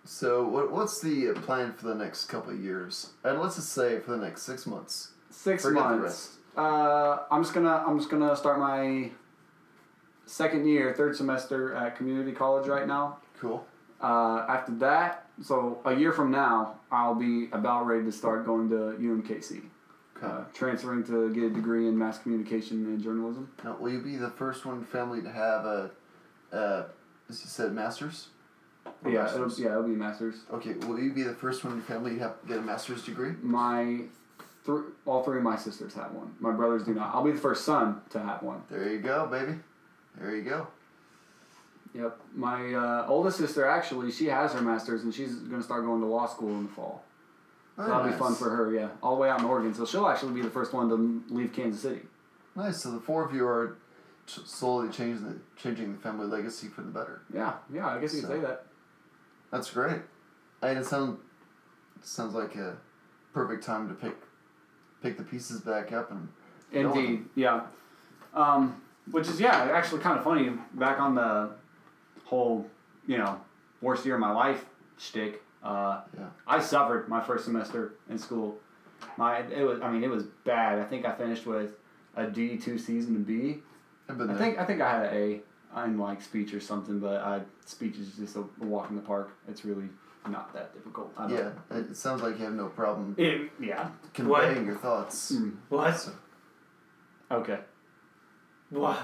So, 0.04 0.48
what 0.48 0.72
what's 0.72 1.02
the 1.02 1.34
plan 1.44 1.74
for 1.74 1.88
the 1.88 1.96
next 1.96 2.26
couple 2.26 2.52
of 2.52 2.60
years? 2.60 3.12
And 3.24 3.40
let's 3.40 3.56
just 3.56 3.74
say 3.74 4.00
for 4.00 4.12
the 4.12 4.18
next 4.18 4.44
six 4.44 4.66
months. 4.66 5.12
Six 5.30 5.64
Forget 5.64 5.84
months. 5.84 6.38
Uh, 6.56 7.20
I'm 7.30 7.44
just 7.44 7.54
gonna. 7.54 7.84
I'm 7.86 7.98
just 8.00 8.10
gonna 8.10 8.36
start 8.36 8.60
my 8.60 9.12
second 10.26 10.68
year, 10.68 10.94
third 10.94 11.16
semester 11.16 11.76
at 11.76 11.96
community 11.96 12.32
college 12.32 12.68
right 12.68 12.88
now. 12.88 13.18
Cool. 13.40 13.66
Uh, 14.02 14.46
after 14.50 14.72
that, 14.74 15.28
so 15.42 15.80
a 15.86 15.94
year 15.94 16.12
from 16.12 16.32
now, 16.32 16.76
I'll 16.92 17.16
be 17.16 17.50
about 17.52 17.86
ready 17.86 18.06
to 18.06 18.12
start 18.12 18.46
going 18.46 18.70
to 18.70 18.76
UMKC. 19.00 19.64
Uh, 20.22 20.44
transferring 20.54 21.04
to 21.06 21.34
get 21.34 21.44
a 21.44 21.50
degree 21.50 21.88
in 21.88 21.98
mass 21.98 22.20
communication 22.20 22.86
and 22.86 23.02
journalism. 23.02 23.50
Now, 23.64 23.78
will 23.80 23.92
you 23.92 24.02
be 24.02 24.16
the 24.16 24.30
first 24.30 24.66
one 24.66 24.84
family 24.84 25.22
to 25.22 25.32
have 25.32 25.66
a, 25.66 25.92
uh, 26.52 26.84
as 27.30 27.42
you 27.42 27.48
said, 27.48 27.74
masters? 27.74 28.30
Or 29.04 29.12
yeah, 29.12 29.34
it'll, 29.34 29.52
yeah, 29.54 29.72
it'll 29.72 29.84
be 29.84 29.90
masters. 29.90 30.36
Okay, 30.52 30.74
will 30.74 31.00
you 31.00 31.12
be 31.12 31.24
the 31.24 31.34
first 31.34 31.64
one 31.64 31.74
in 31.74 31.80
your 31.80 31.88
family 31.88 32.16
to 32.16 32.20
have, 32.20 32.36
get 32.48 32.58
a 32.58 32.62
master's 32.62 33.04
degree? 33.04 33.34
My, 33.42 34.02
th- 34.66 34.80
all 35.06 35.24
three 35.24 35.38
of 35.38 35.44
my 35.44 35.58
sisters 35.58 35.94
have 35.96 36.12
one. 36.12 36.34
My 36.40 36.52
brothers 36.52 36.84
do 36.84 36.94
not. 36.94 37.14
I'll 37.14 37.24
be 37.24 37.32
the 37.32 37.38
first 37.38 37.66
son 37.66 38.02
to 38.12 38.20
have 38.20 38.42
one. 38.44 38.64
There 38.70 38.90
you 38.90 39.00
go, 39.00 39.28
baby. 39.28 39.60
There 40.18 40.36
you 40.36 40.44
go. 40.44 40.68
Yep. 41.94 42.20
My 42.36 42.74
uh, 42.74 43.06
oldest 43.08 43.38
sister 43.38 43.66
actually, 43.66 44.12
she 44.12 44.26
has 44.28 44.54
her 44.54 44.62
master's 44.62 45.04
and 45.04 45.14
she's 45.14 45.36
gonna 45.36 45.64
start 45.64 45.84
going 45.84 46.02
to 46.02 46.08
law 46.08 46.28
school 46.28 46.50
in 46.50 46.64
the 46.64 46.70
fall. 46.70 47.04
Very 47.78 47.90
That'll 47.90 48.06
nice. 48.06 48.14
be 48.14 48.20
fun 48.20 48.36
for 48.36 48.50
her. 48.50 48.74
Yeah, 48.74 48.90
all 49.04 49.16
the 49.16 49.22
way 49.22 49.30
out 49.30 49.40
in 49.40 49.46
Oregon. 49.46 49.74
So 49.74 49.86
she'll 49.86 50.08
actually 50.08 50.34
be 50.34 50.42
the 50.42 50.50
first 50.50 50.74
one 50.74 50.90
to 50.90 51.24
leave 51.34 51.54
Kansas 51.54 51.82
City. 51.82 52.02
Nice. 52.56 52.82
So 52.82 52.92
the 52.92 53.00
four 53.00 53.24
of 53.24 53.34
you 53.36 53.46
are 53.48 53.78
ch- 54.26 54.40
slowly 54.46 54.90
changing 54.90 55.26
the 55.28 55.36
changing 55.62 55.94
the 55.94 56.00
family 56.00 56.26
legacy 56.26 56.68
for 56.70 56.82
the 56.82 56.90
better. 56.90 57.22
Yeah, 57.34 57.54
yeah. 57.72 57.88
I 57.88 58.00
guess 58.00 58.14
you 58.16 58.22
could 58.22 58.30
So- 58.30 58.36
say 58.36 58.42
that. 58.42 58.66
That's 59.52 59.70
great. 59.72 60.02
And 60.64 60.80
it 60.80 60.86
sounds 60.86 61.20
sounds 62.02 62.34
like 62.34 62.56
a 62.56 62.78
perfect 63.34 63.64
time 63.64 63.88
to 63.90 63.94
pick 63.94 64.16
pick 65.04 65.18
the 65.18 65.24
pieces 65.24 65.62
back 65.62 65.92
up 65.92 66.10
and 66.12 66.28
Indeed, 66.72 67.26
yeah. 67.36 67.62
Um, 68.34 68.82
which 69.12 69.28
is 69.30 69.40
yeah, 69.40 69.70
actually 69.72 70.02
kind 70.02 70.18
of 70.18 70.24
funny. 70.24 70.52
Back 70.74 71.00
on 71.00 71.16
the 71.16 71.52
whole, 72.26 72.66
you 73.06 73.18
know, 73.18 73.40
worst 73.82 74.06
year 74.06 74.16
of 74.16 74.22
my 74.22 74.32
life 74.32 74.66
shtick. 74.98 75.42
Uh, 75.68 76.02
Yeah. 76.18 76.28
I 76.48 76.60
suffered 76.60 77.08
my 77.10 77.22
first 77.22 77.46
semester 77.46 77.94
in 78.10 78.18
school. 78.18 78.58
My 79.18 79.40
it 79.40 79.64
was 79.64 79.82
I 79.82 79.92
mean 79.92 80.04
it 80.04 80.10
was 80.10 80.24
bad. 80.46 80.80
I 80.80 80.84
think 80.86 81.06
I 81.06 81.12
finished 81.14 81.46
with 81.46 81.72
a 82.16 82.26
D 82.28 82.58
two 82.58 82.78
season 82.78 83.16
and 83.16 83.26
a 83.26 83.28
B. 83.28 83.58
I've 84.10 84.18
been 84.18 84.30
I 84.30 84.34
there. 84.34 84.42
think 84.44 84.58
I 84.60 84.66
think 84.66 84.82
I 84.82 84.90
had 84.92 85.06
an 85.14 85.14
A 85.76 85.84
in 85.86 85.98
like 86.00 86.22
speech 86.22 86.54
or 86.54 86.60
something, 86.62 87.00
but 87.00 87.22
I, 87.22 87.42
speech 87.66 87.98
is 87.98 88.14
just 88.16 88.36
a, 88.38 88.40
a 88.62 88.66
walk 88.66 88.90
in 88.90 88.96
the 88.96 89.02
park. 89.02 89.32
It's 89.50 89.64
really 89.66 89.90
not 90.28 90.52
that 90.54 90.74
difficult. 90.74 91.14
I 91.18 91.28
don't, 91.28 91.38
yeah, 91.38 91.78
it 91.78 91.96
sounds 91.96 92.22
like 92.24 92.40
you 92.40 92.46
have 92.46 92.54
no 92.56 92.68
problem 92.68 93.14
It, 93.18 93.52
yeah. 93.60 93.90
conveying 94.14 94.66
your 94.66 94.76
thoughts. 94.78 95.32
Mm, 95.34 95.56
What? 95.70 96.10
okay. 97.30 97.60
What? 98.70 98.98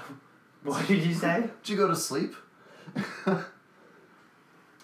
What 0.64 0.86
did 0.88 1.04
you 1.04 1.14
say? 1.14 1.42
Did 1.62 1.68
you 1.72 1.76
go 1.76 1.88
to 1.88 1.96
sleep? 1.96 2.34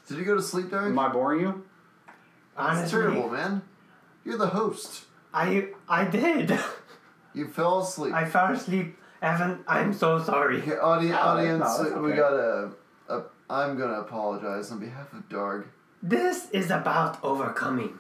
Did 0.09 0.19
you 0.19 0.25
go 0.25 0.35
to 0.35 0.43
sleep, 0.43 0.71
Derek? 0.71 0.87
Am 0.87 0.99
I 0.99 1.09
boring 1.09 1.41
you? 1.41 1.65
Honestly, 2.61 2.83
It's 2.83 2.91
terrible, 2.93 3.29
man. 3.31 3.63
You're 4.25 4.39
the 4.39 4.49
host. 4.49 5.05
I 5.33 5.69
I 5.89 6.05
did. 6.05 6.59
You 7.33 7.47
fell 7.47 7.79
asleep. 7.83 8.13
I 8.13 8.25
fell 8.25 8.53
asleep. 8.53 8.99
Evan, 9.23 9.63
I'm 9.69 9.93
so 9.93 10.21
sorry. 10.21 10.61
Okay, 10.63 10.77
audi- 10.77 11.11
No, 11.11 11.17
audience, 11.19 11.61
no, 11.61 11.83
that's 11.85 11.95
we 12.01 12.09
okay. 12.11 12.17
got 12.17 12.33
a, 12.33 12.71
a. 13.09 13.15
Uh, 13.19 13.23
I'm 13.49 13.79
gonna 13.79 14.01
apologize 14.01 14.73
on 14.73 14.81
behalf 14.81 15.13
of 15.13 15.29
Darg. 15.29 15.69
This 16.03 16.51
is 16.51 16.73
about 16.73 17.23
overcoming 17.23 17.97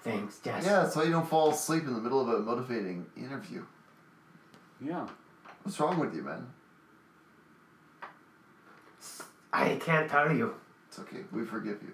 things, 0.00 0.38
Jess. 0.44 0.64
Yeah, 0.64 0.82
that's 0.84 0.94
why 0.94 1.02
you 1.02 1.10
don't 1.10 1.28
fall 1.28 1.50
asleep 1.50 1.82
in 1.88 1.94
the 1.94 2.00
middle 2.00 2.20
of 2.20 2.28
a 2.28 2.38
motivating 2.38 3.06
interview. 3.16 3.64
Yeah. 4.80 5.08
What's 5.64 5.80
wrong 5.80 5.98
with 5.98 6.14
you, 6.14 6.22
man? 6.22 6.46
I 9.52 9.74
can't 9.76 10.08
tell 10.08 10.30
you. 10.32 10.54
It's 10.88 11.00
okay. 11.00 11.24
We 11.32 11.44
forgive 11.44 11.82
you. 11.82 11.92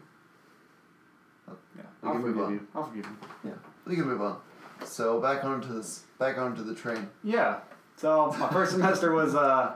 Yeah. 1.76 1.82
We 2.02 2.08
I'll 2.08 2.14
can 2.14 2.22
move 2.22 2.34
forgive 2.34 2.46
on. 2.46 2.52
you. 2.54 2.66
I'll 2.74 2.84
forgive 2.84 3.04
you. 3.06 3.16
Yeah, 3.50 3.54
we 3.86 3.96
can 3.96 4.04
move 4.06 4.20
on. 4.22 4.38
So 4.84 5.20
back 5.20 5.44
onto 5.44 5.72
this. 5.74 6.04
Back 6.18 6.38
onto 6.38 6.62
the 6.64 6.74
train. 6.74 7.08
Yeah. 7.24 7.58
So 7.96 8.34
my 8.38 8.48
first 8.50 8.72
semester 8.72 9.12
was 9.12 9.34
uh 9.34 9.74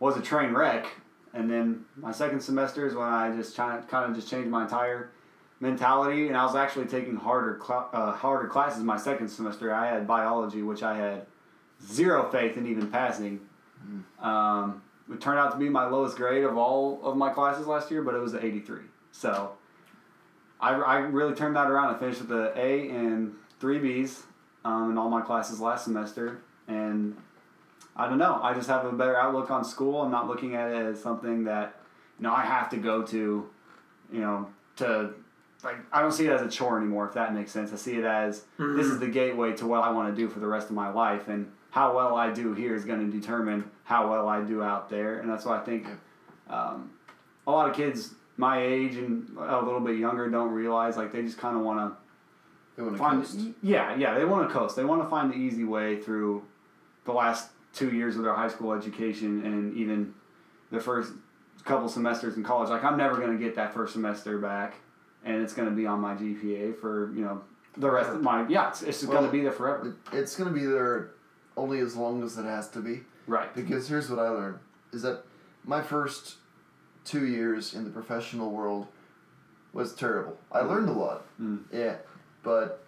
was 0.00 0.16
a 0.16 0.22
train 0.22 0.52
wreck, 0.52 0.86
and 1.32 1.50
then 1.50 1.84
my 1.96 2.12
second 2.12 2.40
semester 2.40 2.86
is 2.86 2.94
when 2.94 3.06
I 3.08 3.34
just 3.36 3.56
kind 3.56 3.78
of 3.78 3.88
kind 3.88 4.10
of 4.10 4.16
just 4.16 4.28
changed 4.30 4.48
my 4.50 4.62
entire 4.64 5.10
mentality, 5.60 6.28
and 6.28 6.36
I 6.36 6.44
was 6.44 6.54
actually 6.56 6.86
taking 6.86 7.16
harder 7.16 7.58
cl- 7.64 7.88
uh, 7.92 8.12
harder 8.12 8.48
classes 8.48 8.82
my 8.82 8.96
second 8.98 9.28
semester. 9.28 9.72
I 9.72 9.86
had 9.86 10.06
biology, 10.06 10.62
which 10.62 10.82
I 10.82 10.96
had 10.96 11.26
zero 11.82 12.28
faith 12.30 12.56
in 12.56 12.66
even 12.66 12.90
passing. 12.90 13.40
Um, 14.20 14.82
it 15.12 15.20
turned 15.20 15.38
out 15.38 15.52
to 15.52 15.58
be 15.58 15.68
my 15.68 15.86
lowest 15.86 16.16
grade 16.16 16.44
of 16.44 16.56
all 16.56 17.00
of 17.02 17.16
my 17.16 17.30
classes 17.30 17.66
last 17.66 17.90
year, 17.90 18.02
but 18.02 18.14
it 18.14 18.18
was 18.20 18.32
an 18.32 18.40
83. 18.42 18.80
So 19.12 19.52
I, 20.64 20.72
I 20.72 20.96
really 20.98 21.34
turned 21.34 21.56
that 21.56 21.70
around. 21.70 21.94
I 21.94 21.98
finished 21.98 22.22
with 22.22 22.32
an 22.32 22.52
A 22.56 22.88
and 22.88 23.34
three 23.60 23.78
Bs 23.78 24.22
um, 24.64 24.90
in 24.90 24.98
all 24.98 25.10
my 25.10 25.20
classes 25.20 25.60
last 25.60 25.84
semester. 25.84 26.40
And 26.68 27.16
I 27.94 28.08
don't 28.08 28.18
know. 28.18 28.40
I 28.42 28.54
just 28.54 28.68
have 28.68 28.86
a 28.86 28.92
better 28.92 29.16
outlook 29.16 29.50
on 29.50 29.64
school. 29.64 30.00
I'm 30.00 30.10
not 30.10 30.26
looking 30.26 30.54
at 30.54 30.70
it 30.70 30.86
as 30.86 31.02
something 31.02 31.44
that, 31.44 31.76
you 32.18 32.22
know, 32.22 32.32
I 32.32 32.42
have 32.42 32.70
to 32.70 32.78
go 32.78 33.02
to, 33.02 33.46
you 34.10 34.20
know, 34.20 34.48
to, 34.76 35.10
like, 35.62 35.76
I 35.92 36.00
don't 36.00 36.12
see 36.12 36.26
it 36.26 36.32
as 36.32 36.40
a 36.40 36.48
chore 36.48 36.78
anymore, 36.78 37.06
if 37.06 37.14
that 37.14 37.34
makes 37.34 37.52
sense. 37.52 37.70
I 37.70 37.76
see 37.76 37.96
it 37.96 38.04
as 38.04 38.44
this 38.58 38.86
is 38.86 38.98
the 38.98 39.08
gateway 39.08 39.52
to 39.56 39.66
what 39.66 39.84
I 39.84 39.90
want 39.90 40.14
to 40.14 40.16
do 40.16 40.28
for 40.28 40.40
the 40.40 40.46
rest 40.46 40.70
of 40.70 40.74
my 40.74 40.90
life. 40.90 41.28
And 41.28 41.52
how 41.70 41.94
well 41.94 42.16
I 42.16 42.32
do 42.32 42.54
here 42.54 42.74
is 42.74 42.84
going 42.86 43.10
to 43.10 43.20
determine 43.20 43.70
how 43.82 44.10
well 44.10 44.28
I 44.28 44.40
do 44.40 44.62
out 44.62 44.88
there, 44.88 45.18
and 45.18 45.28
that's 45.28 45.44
why 45.44 45.58
I 45.58 45.60
think 45.60 45.88
um, 46.48 46.90
a 47.46 47.50
lot 47.50 47.68
of 47.68 47.76
kids 47.76 48.14
my 48.36 48.62
age 48.62 48.96
and 48.96 49.28
a 49.38 49.60
little 49.62 49.80
bit 49.80 49.98
younger 49.98 50.28
don't 50.28 50.50
realize 50.52 50.96
like 50.96 51.12
they 51.12 51.22
just 51.22 51.38
kind 51.38 51.56
of 51.56 51.62
want 51.62 51.78
to 51.78 51.96
They 52.76 52.82
want 52.82 52.94
to 52.96 52.98
find 52.98 53.20
coast. 53.22 53.38
yeah 53.62 53.94
yeah 53.96 54.14
they 54.18 54.24
want 54.24 54.48
to 54.48 54.52
coast 54.54 54.76
they 54.76 54.84
want 54.84 55.02
to 55.02 55.08
find 55.08 55.30
the 55.32 55.36
easy 55.36 55.64
way 55.64 56.00
through 56.00 56.42
the 57.04 57.12
last 57.12 57.50
two 57.72 57.90
years 57.94 58.16
of 58.16 58.22
their 58.22 58.34
high 58.34 58.48
school 58.48 58.72
education 58.72 59.44
and 59.44 59.76
even 59.76 60.14
the 60.70 60.80
first 60.80 61.12
couple 61.64 61.88
semesters 61.88 62.36
in 62.36 62.42
college 62.44 62.68
like 62.70 62.84
i'm 62.84 62.96
never 62.96 63.16
going 63.16 63.36
to 63.36 63.42
get 63.42 63.54
that 63.54 63.72
first 63.72 63.92
semester 63.94 64.38
back 64.38 64.74
and 65.24 65.42
it's 65.42 65.54
going 65.54 65.68
to 65.68 65.74
be 65.74 65.86
on 65.86 65.98
my 66.00 66.14
gpa 66.14 66.76
for 66.78 67.12
you 67.14 67.22
know 67.24 67.40
the 67.76 67.90
rest 67.90 68.10
of 68.10 68.22
my 68.22 68.46
yeah 68.48 68.68
it's, 68.68 68.82
it's 68.82 69.02
going 69.04 69.24
to 69.24 69.30
be 69.32 69.40
there 69.40 69.50
forever 69.52 69.96
It's 70.12 70.36
going 70.36 70.52
to 70.52 70.54
be 70.58 70.66
there 70.66 71.10
only 71.56 71.78
as 71.80 71.94
long 71.96 72.22
as 72.24 72.36
it 72.38 72.44
has 72.44 72.68
to 72.70 72.80
be. 72.80 73.00
right 73.28 73.52
Because 73.54 73.88
here's 73.88 74.10
what 74.10 74.18
I 74.18 74.28
learned 74.28 74.58
is 74.92 75.02
that 75.02 75.22
my 75.64 75.80
first 75.82 76.36
two 77.04 77.26
years 77.26 77.74
in 77.74 77.84
the 77.84 77.90
professional 77.90 78.50
world 78.50 78.86
was 79.72 79.94
terrible. 79.94 80.38
I 80.50 80.60
learned 80.60 80.88
a 80.88 80.92
lot. 80.92 81.24
Mm. 81.40 81.60
Yeah. 81.72 81.96
But 82.42 82.84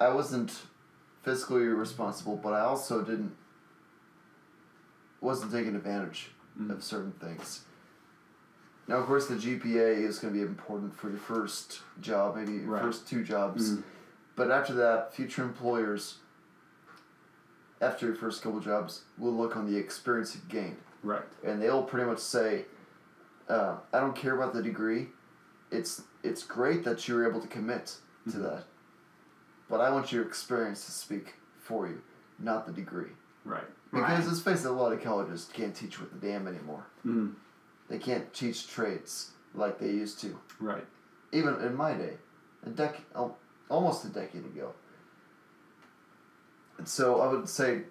I 0.00 0.08
wasn't 0.08 0.52
fiscally 1.24 1.76
responsible, 1.76 2.36
but 2.36 2.52
I 2.52 2.60
also 2.60 3.02
didn't 3.02 3.34
wasn't 5.20 5.52
taking 5.52 5.74
advantage 5.74 6.30
Mm. 6.60 6.70
of 6.70 6.84
certain 6.84 7.12
things. 7.12 7.64
Now 8.86 8.96
of 8.98 9.06
course 9.06 9.26
the 9.26 9.36
GPA 9.36 10.04
is 10.04 10.18
gonna 10.18 10.34
be 10.34 10.42
important 10.42 10.94
for 10.94 11.08
your 11.08 11.18
first 11.18 11.80
job, 12.00 12.36
maybe 12.36 12.52
your 12.52 12.66
Right. 12.72 12.82
first 12.82 13.08
two 13.08 13.24
jobs. 13.24 13.70
Mm. 13.76 13.82
But 14.36 14.50
after 14.50 14.74
that, 14.74 15.14
future 15.14 15.42
employers 15.42 16.18
after 17.80 18.06
your 18.06 18.14
first 18.14 18.42
couple 18.42 18.60
jobs 18.60 19.02
will 19.18 19.32
look 19.32 19.56
on 19.56 19.66
the 19.70 19.76
experience 19.78 20.34
you've 20.34 20.48
gained 20.48 20.76
right 21.02 21.24
and 21.42 21.60
they'll 21.60 21.82
pretty 21.82 22.06
much 22.06 22.18
say, 22.20 22.66
uh, 23.48 23.76
"I 23.92 24.00
don't 24.00 24.16
care 24.16 24.34
about 24.34 24.52
the 24.54 24.62
degree. 24.62 25.08
It's 25.70 26.02
it's 26.22 26.42
great 26.42 26.84
that 26.84 27.06
you 27.08 27.14
were 27.16 27.28
able 27.28 27.40
to 27.40 27.48
commit 27.48 27.98
to 28.30 28.36
Mhm. 28.38 28.42
that, 28.42 28.64
but 29.68 29.80
I 29.80 29.90
want 29.90 30.10
your 30.12 30.24
experience 30.24 30.86
to 30.86 30.92
speak 30.92 31.34
for 31.58 31.86
you, 31.86 32.00
not 32.38 32.66
the 32.66 32.72
degree. 32.72 33.12
right 33.44 33.66
Because 33.92 34.08
Right. 34.20 34.26
let's 34.26 34.40
face 34.40 34.64
it, 34.64 34.68
a 34.68 34.72
lot 34.72 34.92
of 34.92 35.02
colleges 35.02 35.50
can't 35.52 35.76
teach 35.76 36.00
with 36.00 36.10
the 36.12 36.18
damn 36.26 36.48
anymore. 36.48 36.86
mm. 37.04 37.34
They 37.88 37.98
can't 37.98 38.32
teach 38.32 38.66
trades 38.68 39.32
like 39.54 39.78
they 39.78 39.90
used 39.92 40.18
to. 40.20 40.38
right 40.60 40.86
Even 41.32 41.56
in 41.60 41.74
my 41.76 41.92
day, 41.94 42.16
a 42.64 42.70
dec- 42.70 43.02
almost 43.68 44.04
a 44.06 44.08
decade 44.08 44.44
ago. 44.46 44.72
And 46.78 46.88
so 46.88 47.20
I 47.20 47.26
would 47.30 47.48
say, 47.48 47.84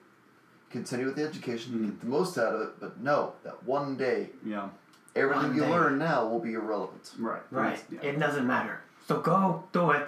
continue 0.69 1.05
with 1.05 1.15
the 1.15 1.23
education, 1.23 1.73
Mhm. 1.73 1.85
get 1.85 1.99
the 2.01 2.07
most 2.07 2.37
out 2.37 2.55
of 2.55 2.61
it, 2.61 2.79
but 2.79 2.99
know 2.99 3.35
that 3.43 3.63
one 3.63 3.95
day 3.95 4.31
yeah 4.43 4.69
everything 5.15 5.47
One 5.49 5.55
you 5.55 5.61
day. 5.63 5.69
learn 5.69 5.97
now 5.97 6.27
will 6.27 6.39
be 6.39 6.53
irrelevant. 6.53 7.11
right 7.19 7.41
Right. 7.51 7.83
yeah. 7.91 8.01
It 8.01 8.19
doesn't 8.19 8.47
matter. 8.47 8.81
So 9.07 9.19
go 9.21 9.63
do 9.73 9.91
it, 9.91 10.07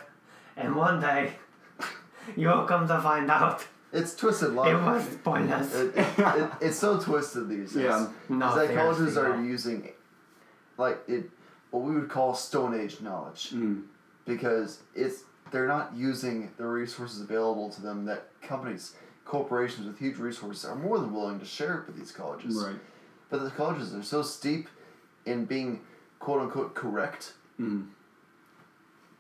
and 0.58 0.76
one 0.76 1.00
day 1.02 1.34
you'll 2.36 2.64
come 2.66 2.88
to 2.88 3.00
find 3.02 3.30
out 3.30 3.66
It's 3.92 4.16
twisted 4.16 4.54
logic. 4.54 4.74
it 4.74 4.82
was 4.82 5.06
pointless. 5.24 5.74
It, 5.76 5.96
it, 5.98 6.08
it, 6.18 6.52
it's 6.62 6.78
so 6.78 7.00
twisted 7.00 7.50
these 7.50 7.74
days. 7.74 7.84
Yeah. 7.84 8.08
No, 8.30 8.56
that 8.56 8.74
colleges 8.76 9.18
are 9.18 9.36
no. 9.38 9.44
using, 9.44 9.90
like 10.78 10.98
it, 11.08 11.30
what 11.72 11.84
we 11.84 11.94
would 11.96 12.10
call 12.10 12.34
Stone 12.36 12.80
Age 12.80 13.02
knowledge, 13.02 13.52
Mm. 13.52 13.84
because 14.26 14.80
it's 14.96 15.24
they're 15.52 15.68
not 15.68 15.94
using 15.96 16.52
the 16.58 16.66
resources 16.66 17.22
available 17.22 17.70
to 17.70 17.82
them 17.82 18.06
that 18.06 18.28
companies, 18.42 18.94
corporations 19.26 19.86
with 19.88 20.00
huge 20.00 20.18
resources 20.18 20.66
are 20.66 20.76
more 20.76 20.98
than 21.00 21.14
willing 21.14 21.40
to 21.40 21.46
share 21.46 21.84
with 21.86 21.96
these 21.98 22.12
colleges. 22.12 22.56
right 22.56 22.76
But 23.30 23.44
the 23.44 23.52
colleges 23.52 23.94
are 23.94 24.02
so 24.04 24.22
steep 24.24 24.68
in 25.26 25.46
being 25.46 25.82
quote 26.20 26.42
unquote 26.42 26.76
correct 26.76 27.34
mm. 27.60 27.88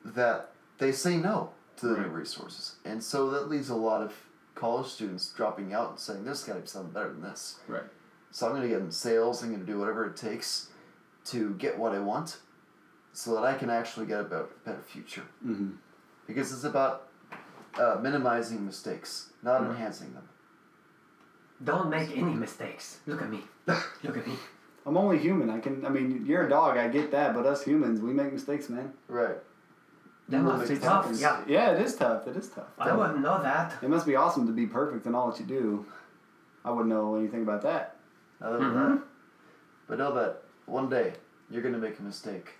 that 0.03 0.51
they 0.77 0.91
say 0.91 1.17
no 1.17 1.51
to 1.77 1.87
the 1.87 1.93
new 1.93 2.01
Right. 2.03 2.11
resources. 2.11 2.75
And 2.85 3.03
so 3.03 3.29
that 3.31 3.49
leaves 3.49 3.69
a 3.69 3.75
lot 3.75 4.01
of 4.01 4.13
college 4.55 4.87
students 4.87 5.31
dropping 5.35 5.73
out 5.73 5.89
and 5.91 5.99
saying, 5.99 6.23
there's 6.25 6.43
got 6.43 6.53
to 6.55 6.61
be 6.61 6.67
something 6.67 6.91
better 6.93 7.09
than 7.09 7.21
this. 7.21 7.59
right 7.67 7.83
So 8.31 8.45
I'm 8.47 8.53
going 8.53 8.63
to 8.63 8.69
get 8.69 8.79
in 8.81 8.91
sales, 8.91 9.43
I'm 9.43 9.49
going 9.49 9.59
to 9.65 9.65
do 9.65 9.79
whatever 9.79 10.05
it 10.05 10.15
takes 10.15 10.69
to 11.25 11.53
get 11.55 11.77
what 11.77 11.91
I 11.93 11.99
want 11.99 12.37
so 13.13 13.33
that 13.35 13.43
I 13.43 13.55
can 13.57 13.69
actually 13.69 14.05
get 14.05 14.19
a 14.21 14.23
better, 14.23 14.47
better 14.65 14.81
future. 14.81 15.23
mm-hmm. 15.45 15.71
Because 16.27 16.51
it's 16.53 16.63
about 16.63 17.07
uh, 17.79 17.97
minimizing 18.01 18.65
mistakes, 18.65 19.29
not 19.43 19.61
Right. 19.61 19.71
enhancing 19.71 20.13
them. 20.13 20.27
Don't 21.63 21.89
make 21.89 22.15
any 22.17 22.33
mistakes. 22.33 22.99
Look 23.07 23.21
at 23.21 23.29
me. 23.29 23.41
Look 23.67 24.17
at 24.17 24.27
me. 24.27 24.33
I'm 24.85 24.97
only 24.97 25.17
human. 25.17 25.49
I 25.49 25.59
can. 25.59 25.85
I 25.85 25.89
mean, 25.89 26.25
you're 26.25 26.45
a 26.45 26.49
dog. 26.49 26.77
I 26.77 26.87
get 26.87 27.11
that, 27.11 27.33
but 27.33 27.45
us 27.45 27.63
humans, 27.63 28.01
we 28.01 28.13
make 28.13 28.31
mistakes, 28.31 28.69
man. 28.69 28.93
Right. 29.07 29.37
That 30.29 30.41
must 30.41 30.69
be 30.69 30.77
tough. 30.77 31.09
mistakes. 31.09 31.21
Yeah. 31.47 31.71
Yeah, 31.71 31.71
it 31.75 31.81
is 31.81 31.95
tough. 31.95 32.27
It 32.27 32.35
is 32.35 32.49
tough. 32.49 32.67
I 32.79 32.95
wouldn't 32.95 33.19
know 33.21 33.41
that. 33.41 33.75
It 33.81 33.89
must 33.89 34.05
be 34.05 34.15
awesome 34.15 34.45
to 34.47 34.53
be 34.53 34.65
perfect 34.65 35.05
in 35.05 35.15
all 35.15 35.31
that 35.31 35.39
you 35.39 35.45
do. 35.45 35.85
I 36.63 36.71
wouldn't 36.71 36.89
know 36.89 37.15
anything 37.15 37.43
about 37.43 37.61
that. 37.63 37.95
Other 38.41 38.57
than 38.57 38.69
Mhm. 38.73 38.95
that. 38.97 39.01
But 39.87 39.97
know 39.99 40.13
that 40.15 40.41
one 40.65 40.89
day 40.89 41.13
you're 41.49 41.61
going 41.61 41.75
to 41.75 41.79
make 41.79 41.99
a 41.99 42.03
mistake 42.03 42.53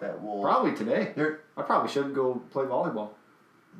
that 0.00 0.20
will. 0.20 0.42
Probably 0.42 0.74
today. 0.74 1.12
You're, 1.16 1.40
I 1.56 1.62
probably 1.62 1.88
should 1.90 2.14
go 2.14 2.42
play 2.50 2.64
volleyball. 2.64 3.10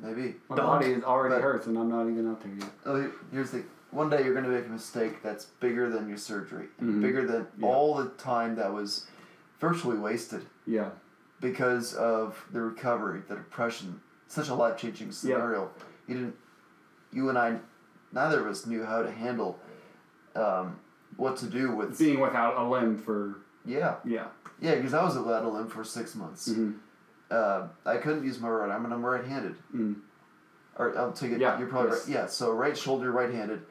maybe. 0.01 0.35
My 0.49 0.55
Don't. 0.57 0.65
body 0.65 0.91
is 0.91 1.03
already 1.05 1.35
But- 1.35 1.41
hurts, 1.41 1.67
and 1.67 1.77
I'm 1.77 1.87
not 1.89 2.07
even 2.07 2.29
out 2.29 2.41
there 2.41 2.51
yet. 2.53 2.69
Oh, 2.85 2.95
here- 2.95 3.11
here's 3.31 3.51
the 3.51 3.63
one 3.95 4.09
day 4.09 4.23
you're 4.23 4.33
going 4.33 4.43
to 4.45 4.51
make 4.51 4.65
a 4.65 4.69
mistake 4.69 5.23
that's 5.23 5.45
bigger 5.61 5.89
than 5.89 6.07
your 6.09 6.17
surgery, 6.17 6.67
and 6.79 6.95
Mhm. 6.95 7.01
bigger 7.01 7.25
than 7.25 7.47
Yeah. 7.57 7.67
all 7.67 7.95
the 7.95 8.09
time 8.09 8.55
that 8.57 8.73
was 8.73 9.07
virtually 9.61 9.97
wasted 9.97 10.45
Yeah. 10.67 10.89
because 11.39 11.93
of 11.95 12.45
the 12.51 12.61
recovery, 12.61 13.23
the 13.27 13.35
depression, 13.35 14.01
such 14.27 14.49
a 14.49 14.53
life 14.53 14.75
changing 14.77 15.11
scenario. 15.13 15.61
Yeah. 15.77 15.83
You 16.07 16.13
didn't, 16.15 16.35
you 17.11 17.29
and 17.29 17.37
I, 17.37 17.59
neither 18.11 18.41
of 18.41 18.47
us 18.47 18.65
knew 18.65 18.83
how 18.83 19.01
to 19.01 19.09
handle, 19.11 19.59
um, 20.35 20.77
what 21.15 21.37
to 21.37 21.45
do 21.45 21.71
with. 21.71 21.97
Being 21.97 22.19
without 22.19 22.57
a 22.57 22.67
limb 22.67 22.97
for 22.97 23.35
yeah, 23.63 23.95
yeah. 24.03 24.27
yeah, 24.59 24.75
because 24.75 24.93
I 24.93 25.03
was 25.03 25.17
without 25.17 25.45
a 25.45 25.49
limb 25.49 25.67
for 25.67 25.83
six 25.85 26.13
months. 26.15 26.49
Mm-hmm. 26.49 26.71
Uh, 27.31 27.67
I 27.85 27.97
couldn't 27.97 28.23
use 28.25 28.39
my 28.41 28.49
right 28.49 28.69
arm, 28.69 28.83
and 28.85 28.93
I'm 28.93 29.03
right-handed. 29.03 29.55
Mm. 29.73 29.95
Or 30.77 30.95
I'll 30.97 31.13
take 31.13 31.31
it. 31.31 31.39
Yeah, 31.39 31.57
you're 31.57 31.67
probably 31.69 31.91
yes. 31.91 32.05
right. 32.07 32.13
Yeah, 32.13 32.25
so 32.27 32.51
right 32.51 32.77
shoulder, 32.77 33.11
right-handed. 33.11 33.65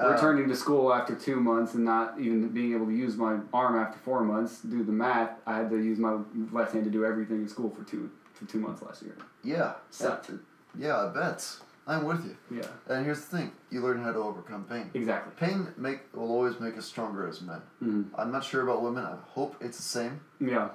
Uh, 0.00 0.10
Returning 0.12 0.48
to 0.48 0.54
school 0.54 0.92
after 0.94 1.14
two 1.16 1.36
months 1.40 1.74
and 1.74 1.84
not 1.84 2.20
even 2.20 2.48
being 2.50 2.72
able 2.72 2.86
to 2.86 2.92
use 2.94 3.16
my 3.16 3.38
arm 3.52 3.76
after 3.76 3.98
four 3.98 4.22
months, 4.22 4.60
do 4.60 4.84
the 4.84 4.92
math. 4.92 5.30
I 5.46 5.56
had 5.56 5.70
to 5.70 5.76
use 5.76 5.98
my 5.98 6.18
left 6.52 6.72
hand 6.72 6.84
to 6.84 6.90
do 6.90 7.04
everything 7.04 7.38
in 7.42 7.48
school 7.48 7.70
for 7.70 7.82
two 7.82 8.08
for 8.32 8.44
two 8.44 8.60
months 8.60 8.80
last 8.82 9.02
year. 9.02 9.16
Yeah. 9.42 9.72
Sucked. 9.90 10.30
Yeah, 10.78 10.96
I 11.04 11.08
bet. 11.12 11.44
I'm 11.88 12.04
with 12.04 12.22
you. 12.24 12.36
Yeah, 12.60 12.66
And 12.86 13.04
here's 13.06 13.22
the 13.24 13.36
thing: 13.38 13.52
you 13.70 13.80
learn 13.80 14.02
how 14.04 14.12
to 14.12 14.18
overcome 14.18 14.64
pain. 14.64 14.90
exactly. 14.94 15.32
Pain 15.36 15.68
make 15.78 16.00
will 16.14 16.30
always 16.30 16.60
make 16.60 16.76
us 16.78 16.84
stronger 16.86 17.26
as 17.26 17.40
men. 17.40 17.60
hmm 17.80 18.02
I'm 18.14 18.30
not 18.30 18.44
sure 18.44 18.62
about 18.62 18.82
women. 18.82 19.04
I 19.04 19.16
hope 19.30 19.56
it's 19.60 19.78
the 19.78 19.82
same. 19.82 20.20
Yeah. 20.38 20.68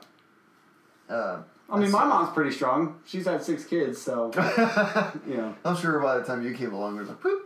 Uh, 1.09 1.43
I 1.69 1.79
mean, 1.79 1.91
my 1.91 2.03
mom's 2.03 2.33
pretty 2.33 2.51
strong. 2.51 2.99
She's 3.05 3.25
had 3.25 3.41
six 3.43 3.63
kids, 3.63 4.01
so 4.01 4.31
you 5.27 5.37
know. 5.37 5.55
I'm 5.63 5.75
sure 5.77 5.99
by 5.99 6.17
the 6.17 6.23
time 6.25 6.43
you 6.43 6.53
came 6.55 6.73
along, 6.73 6.97
it 6.97 7.01
was 7.01 7.09
like, 7.09 7.21
Poop. 7.21 7.41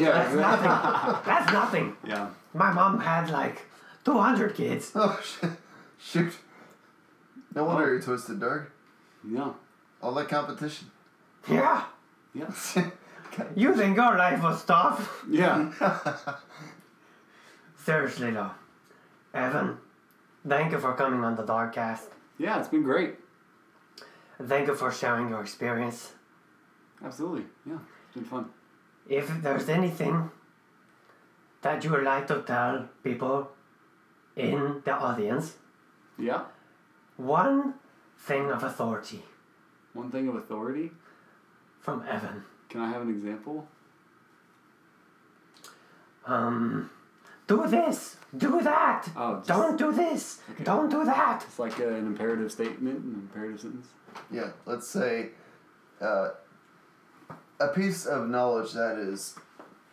Yeah. 0.00 0.12
That's 0.12 0.34
nothing. 0.34 1.22
That's 1.26 1.52
nothing. 1.52 1.96
yeah. 2.06 2.28
My 2.54 2.72
mom 2.72 3.00
had 3.00 3.30
like 3.30 3.62
200 4.04 4.54
kids. 4.54 4.92
oh 4.94 5.20
shit, 5.22 5.50
shoot. 5.98 6.32
No 7.54 7.64
wonder 7.64 7.86
you're 7.92 8.00
twisted, 8.02 8.40
dog. 8.40 8.66
Yeah. 9.28 9.52
All 10.02 10.14
that 10.14 10.28
competition. 10.28 10.90
Yeah. 11.48 11.84
Yeah. 12.34 12.50
You 13.54 13.72
think 13.76 13.96
your 13.96 14.16
life 14.16 14.42
was 14.42 14.64
tough? 14.64 15.24
Yeah. 15.30 15.70
Seriously 17.84 18.32
though. 18.32 18.50
Evan, 19.32 19.78
thank 20.46 20.72
you 20.72 20.80
for 20.80 20.94
coming 20.94 21.22
on 21.24 21.36
the 21.36 21.44
Darkcast. 21.44 22.08
Yeah. 22.38 22.58
It's 22.58 22.68
been 22.68 22.82
great. 22.82 23.14
Thank 24.42 24.66
you 24.66 24.74
for 24.74 24.90
sharing 24.90 25.28
your 25.28 25.40
experience. 25.42 26.12
Absolutely. 27.04 27.44
Yeah. 27.64 27.78
It's 28.08 28.14
been 28.16 28.24
fun. 28.24 28.46
If 29.08 29.42
there's 29.42 29.68
anything 29.68 30.30
that 31.62 31.84
you 31.84 31.90
would 31.90 32.04
like 32.04 32.26
to 32.28 32.42
tell 32.42 32.88
people 33.02 33.50
in 34.36 34.82
the 34.84 34.92
audience, 34.92 35.56
Yeah. 36.18 36.44
one 37.16 37.74
thing 38.18 38.50
of 38.50 38.62
authority 38.62 39.24
One 39.94 40.10
thing 40.10 40.28
of 40.28 40.34
authority. 40.36 40.92
from 41.80 42.02
Evan. 42.06 42.44
Can 42.68 42.80
I 42.82 42.90
have 42.90 43.02
an 43.02 43.08
example? 43.10 43.66
Um, 46.26 46.90
do 47.46 47.66
this, 47.66 48.16
do 48.36 48.60
that. 48.60 49.08
Oh, 49.16 49.36
just- 49.36 49.48
Don't 49.48 49.76
do 49.78 49.90
this. 49.92 50.40
Okay. 50.50 50.64
Don't 50.64 50.88
do 50.90 51.04
that. 51.04 51.42
It's 51.46 51.58
like 51.58 51.78
an 51.80 52.06
imperative 52.06 52.52
statement, 52.52 53.02
an 53.04 53.14
imperative 53.14 53.60
sentence. 53.60 53.88
Yeah, 54.30 54.50
let's 54.66 54.86
say 54.86 55.30
uh, 56.00 56.30
a 57.60 57.68
piece 57.68 58.06
of 58.06 58.28
knowledge 58.28 58.72
that 58.72 58.96
is 58.98 59.34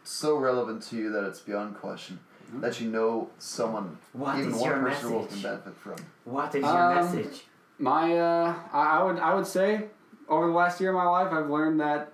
so 0.03 0.38
relevant 0.38 0.82
to 0.84 0.95
you 0.95 1.12
that 1.12 1.23
it's 1.25 1.39
beyond 1.41 1.75
question. 1.75 2.19
That 2.53 2.80
you 2.80 2.89
know 2.89 3.30
someone, 3.39 3.97
What 4.13 4.38
even 4.39 4.53
is 4.53 4.62
one 4.62 4.69
your 4.69 4.80
person 4.80 5.06
in 5.06 5.12
the 5.12 5.15
world 5.17 5.25
message? 5.30 5.43
can 5.43 5.51
benefit 5.51 5.75
from. 5.75 5.95
What 6.23 6.56
is 6.56 6.62
your 6.63 6.71
Um, 6.71 6.95
message? 6.95 7.45
My, 7.77 8.17
uh, 8.17 8.56
I, 8.71 8.99
I 8.99 9.03
would, 9.03 9.19
I 9.19 9.34
would 9.36 9.45
say, 9.45 9.89
over 10.30 10.47
the 10.47 10.53
last 10.53 10.80
year 10.80 10.91
of 10.91 10.95
my 10.95 11.03
life, 11.10 11.32
I've 11.34 11.49
learned 11.49 11.82
that. 11.82 12.13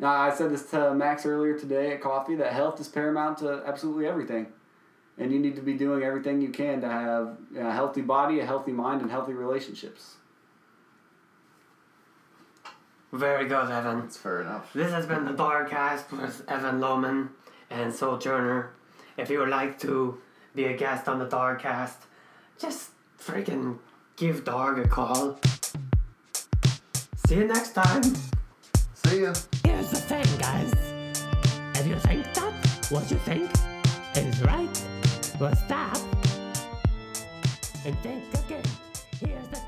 Uh, 0.00 0.06
I 0.06 0.32
said 0.32 0.50
this 0.50 0.70
to 0.70 0.94
Max 0.94 1.26
earlier 1.26 1.58
today 1.58 1.92
at 1.92 2.00
coffee 2.00 2.36
that 2.36 2.52
health 2.52 2.80
is 2.80 2.86
paramount 2.88 3.38
to 3.38 3.62
absolutely 3.66 4.06
everything, 4.06 4.46
and 5.18 5.32
you 5.32 5.40
need 5.40 5.56
to 5.56 5.62
be 5.62 5.74
doing 5.74 6.04
everything 6.04 6.40
you 6.40 6.50
can 6.50 6.80
to 6.80 6.88
have 6.88 7.36
a 7.56 7.72
healthy 7.72 8.00
body, 8.00 8.38
a 8.40 8.46
healthy 8.46 8.72
mind, 8.72 9.02
and 9.02 9.10
healthy 9.10 9.32
relationships. 9.32 10.14
Very 13.14 13.46
good, 13.46 13.70
Evan. 13.70 14.00
That's 14.00 14.16
fair 14.16 14.40
enough. 14.40 14.72
This 14.72 14.90
has 14.90 15.06
been 15.06 15.24
the 15.24 15.32
Darkcast 15.32 16.10
with 16.10 16.42
Evan 16.48 16.80
Lohman 16.80 17.28
and 17.70 17.94
Soul 17.94 18.18
Journer. 18.18 18.72
If 19.16 19.30
you 19.30 19.38
would 19.38 19.50
like 19.50 19.78
to 19.80 20.18
be 20.52 20.64
a 20.64 20.76
guest 20.76 21.08
on 21.08 21.20
the 21.20 21.26
Darkcast, 21.26 21.94
just 22.58 22.90
freaking 23.16 23.78
give 24.16 24.44
Darg 24.44 24.80
a 24.80 24.88
call. 24.88 25.38
See 27.28 27.36
you 27.36 27.44
next 27.44 27.70
time. 27.70 28.02
See 28.94 29.22
ya. 29.22 29.32
Here's 29.62 29.90
the 29.90 29.96
thing, 29.96 30.26
guys. 30.40 30.72
If 31.76 31.86
you 31.86 31.94
think 32.00 32.24
that 32.34 32.86
what 32.90 33.08
you 33.12 33.18
think 33.18 33.48
is 34.16 34.42
right, 34.42 34.88
well, 35.38 35.54
stop 35.54 35.98
and 37.86 37.96
think 38.00 38.24
again. 38.44 38.64
Here's 39.20 39.46
the 39.46 39.60